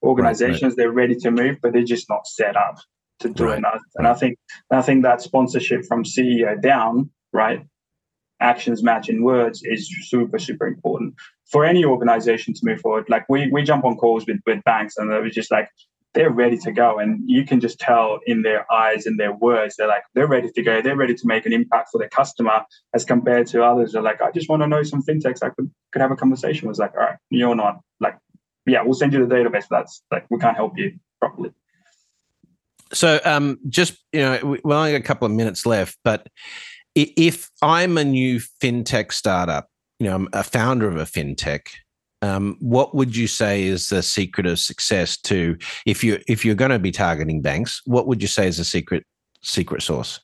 [0.05, 0.77] organizations right, right.
[0.77, 2.79] they're ready to move but they're just not set up
[3.21, 3.59] to do right.
[3.59, 3.81] it.
[3.97, 4.39] And I think
[4.71, 7.65] I think that sponsorship from CEO down, right,
[8.41, 11.15] actions matching words is super super important
[11.51, 13.09] for any organization to move forward.
[13.09, 15.69] Like we we jump on calls with with banks and they were just like
[16.13, 19.77] they're ready to go and you can just tell in their eyes and their words
[19.77, 22.65] they're like they're ready to go they're ready to make an impact for their customer
[22.95, 25.71] as compared to others are like i just want to know some fintechs i could
[25.93, 28.19] could have a conversation with like all right you're not like
[28.67, 31.53] yeah we'll send you the database that's like we can't help you properly
[32.93, 36.27] so, um, just you know, we only got a couple of minutes left, but
[36.95, 39.69] if I'm a new fintech startup,
[39.99, 41.69] you know, I'm a founder of a fintech,
[42.23, 46.55] um, what would you say is the secret of success to if you if you're
[46.55, 47.81] going to be targeting banks?
[47.87, 49.05] What would you say is a secret
[49.43, 50.21] secret source?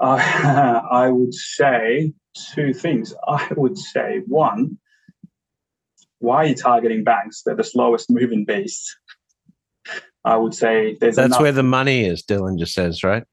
[0.00, 2.12] Uh, I would say
[2.54, 3.14] two things.
[3.28, 4.78] I would say one,
[6.20, 7.42] why are you targeting banks?
[7.42, 8.96] They're the slowest moving beasts.
[10.24, 12.22] I would say there's that's enough- where the money is.
[12.22, 13.24] Dylan just says, right?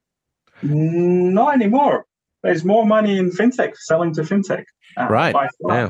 [0.64, 2.06] Not anymore.
[2.44, 4.66] There's more money in fintech, selling to fintech.
[4.98, 5.34] Uh, right.
[5.34, 5.76] By far.
[5.76, 5.90] Yeah.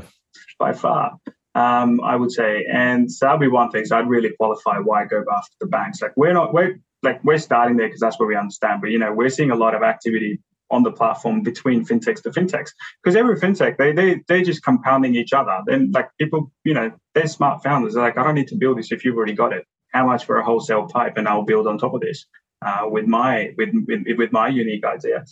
[0.60, 1.18] By far.
[1.56, 3.86] Um, I would say, and so that'd be one thing.
[3.86, 6.02] So I'd really qualify why go after the banks.
[6.02, 8.82] Like we're not, we're like we're starting there because that's where we understand.
[8.82, 10.39] But you know, we're seeing a lot of activity
[10.70, 12.70] on the platform between fintechs to fintechs
[13.04, 15.58] because every fintech they they they're just compounding each other.
[15.66, 17.95] Then like people, you know, they're smart founders.
[17.95, 19.66] They're like, I don't need to build this if you've already got it.
[19.92, 22.26] How much for a wholesale pipe, and I'll build on top of this
[22.66, 25.26] uh, with my with, with with my unique idea.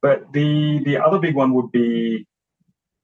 [0.00, 2.26] But the the other big one would be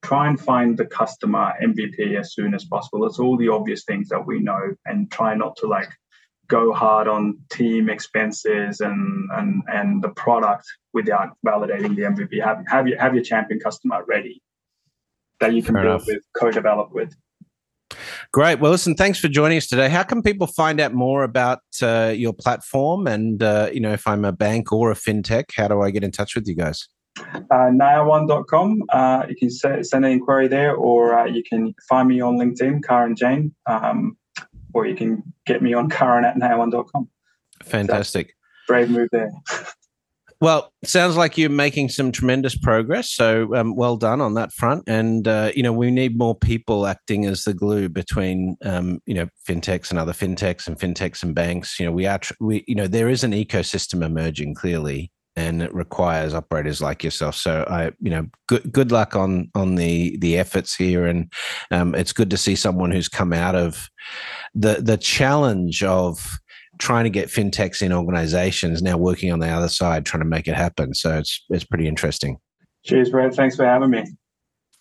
[0.02, 3.06] try and find the customer MVP as soon as possible.
[3.06, 5.90] It's all the obvious things that we know, and try not to like
[6.48, 12.42] go hard on team expenses and and and the product without validating the MVP.
[12.42, 14.42] Have have your have your champion customer ready
[15.40, 16.06] that you can Fair build enough.
[16.06, 17.14] with, co-develop with.
[18.32, 18.60] Great.
[18.60, 19.88] Well, listen, thanks for joining us today.
[19.88, 23.06] How can people find out more about uh, your platform?
[23.06, 26.04] And, uh, you know, if I'm a bank or a fintech, how do I get
[26.04, 26.88] in touch with you guys?
[27.18, 28.82] Uh, nayaone.com.
[28.90, 32.84] Uh, you can send an inquiry there, or uh, you can find me on LinkedIn,
[32.84, 34.16] Karan Jain, um,
[34.74, 37.08] or you can get me on Karan at nayaone.com.
[37.64, 38.28] Fantastic.
[38.28, 38.32] So,
[38.68, 39.30] brave move there.
[40.40, 43.10] Well, sounds like you're making some tremendous progress.
[43.10, 44.84] So, um, well done on that front.
[44.86, 49.14] And uh, you know, we need more people acting as the glue between um, you
[49.14, 51.80] know fintechs and other fintechs and fintechs and banks.
[51.80, 55.60] You know, we are tr- we you know there is an ecosystem emerging clearly, and
[55.60, 57.34] it requires operators like yourself.
[57.34, 61.32] So, I you know, good good luck on on the the efforts here, and
[61.72, 63.88] um, it's good to see someone who's come out of
[64.54, 66.38] the the challenge of
[66.78, 70.48] trying to get fintechs in organizations now working on the other side trying to make
[70.48, 70.94] it happen.
[70.94, 72.38] So it's it's pretty interesting.
[72.84, 74.04] Cheers Brett thanks for having me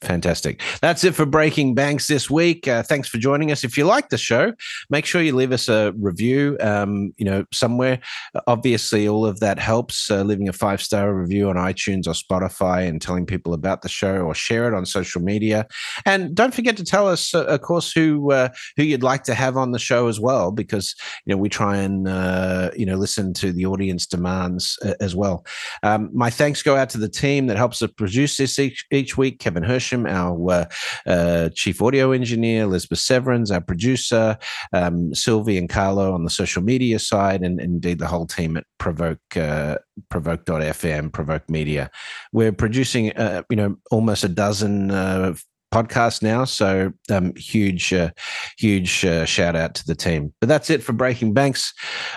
[0.02, 0.62] Fantastic.
[0.80, 2.68] That's it for Breaking Banks this week.
[2.68, 3.64] Uh, thanks for joining us.
[3.64, 4.54] If you like the show,
[4.92, 6.56] make sure you leave us a review.
[6.62, 8.00] Um, you know, somewhere.
[8.46, 10.12] Obviously, all of that helps.
[10.12, 13.90] Uh, leaving a five star review on iTunes or Spotify and telling people about the
[13.90, 15.66] show, or share it on social media.
[16.06, 19.34] And don't forget to tell us, uh, of course, who uh, who you'd like to
[19.34, 20.94] have on the show as well, because
[21.26, 25.16] you know we try and uh, you know listen to the audience demands uh, as
[25.16, 25.44] well.
[25.82, 29.18] Um, my thanks go out to the team that helps us produce this each, each
[29.18, 29.40] week.
[29.40, 30.66] Kevin Hirsch our uh,
[31.06, 34.38] uh, chief audio engineer, Elizabeth Severance, our producer,
[34.74, 38.58] um, Sylvie and Carlo on the social media side, and, and indeed the whole team
[38.58, 39.78] at Provoke uh,
[40.10, 41.90] Provoke.fm, Provoke Media.
[42.34, 45.36] We're producing, uh, you know, almost a dozen uh,
[45.74, 46.46] podcast now.
[46.46, 48.12] So um, huge, uh,
[48.58, 50.34] huge uh, shout out to the team.
[50.40, 51.74] But that's it for Breaking Banks.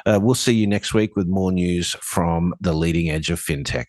[0.07, 3.87] Uh, we'll see you next week with more news from the leading edge of fintech.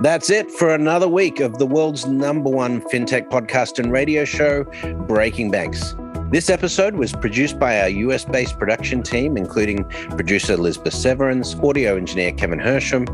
[0.00, 4.64] That's it for another week of the world's number one fintech podcast and radio show,
[5.08, 5.94] Breaking Banks.
[6.30, 11.96] This episode was produced by our US based production team, including producer Elizabeth Severance, audio
[11.96, 13.06] engineer Kevin Hirsham,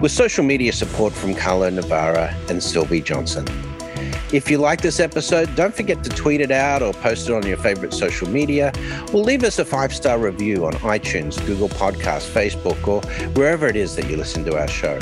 [0.00, 3.46] with social media support from Carlo Navarra and Sylvie Johnson.
[4.32, 7.46] If you like this episode, don't forget to tweet it out or post it on
[7.46, 8.72] your favorite social media,
[9.12, 13.76] or leave us a five star review on iTunes, Google Podcasts, Facebook, or wherever it
[13.76, 14.98] is that you listen to our show.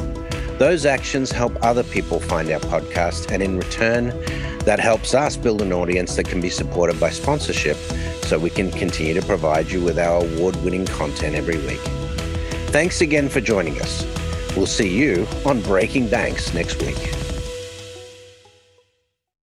[0.58, 4.08] Those actions help other people find our podcast, and in return,
[4.64, 7.76] that helps us build an audience that can be supported by sponsorship
[8.24, 11.80] so we can continue to provide you with our award winning content every week.
[12.70, 14.04] Thanks again for joining us.
[14.56, 17.27] We'll see you on Breaking Banks next week.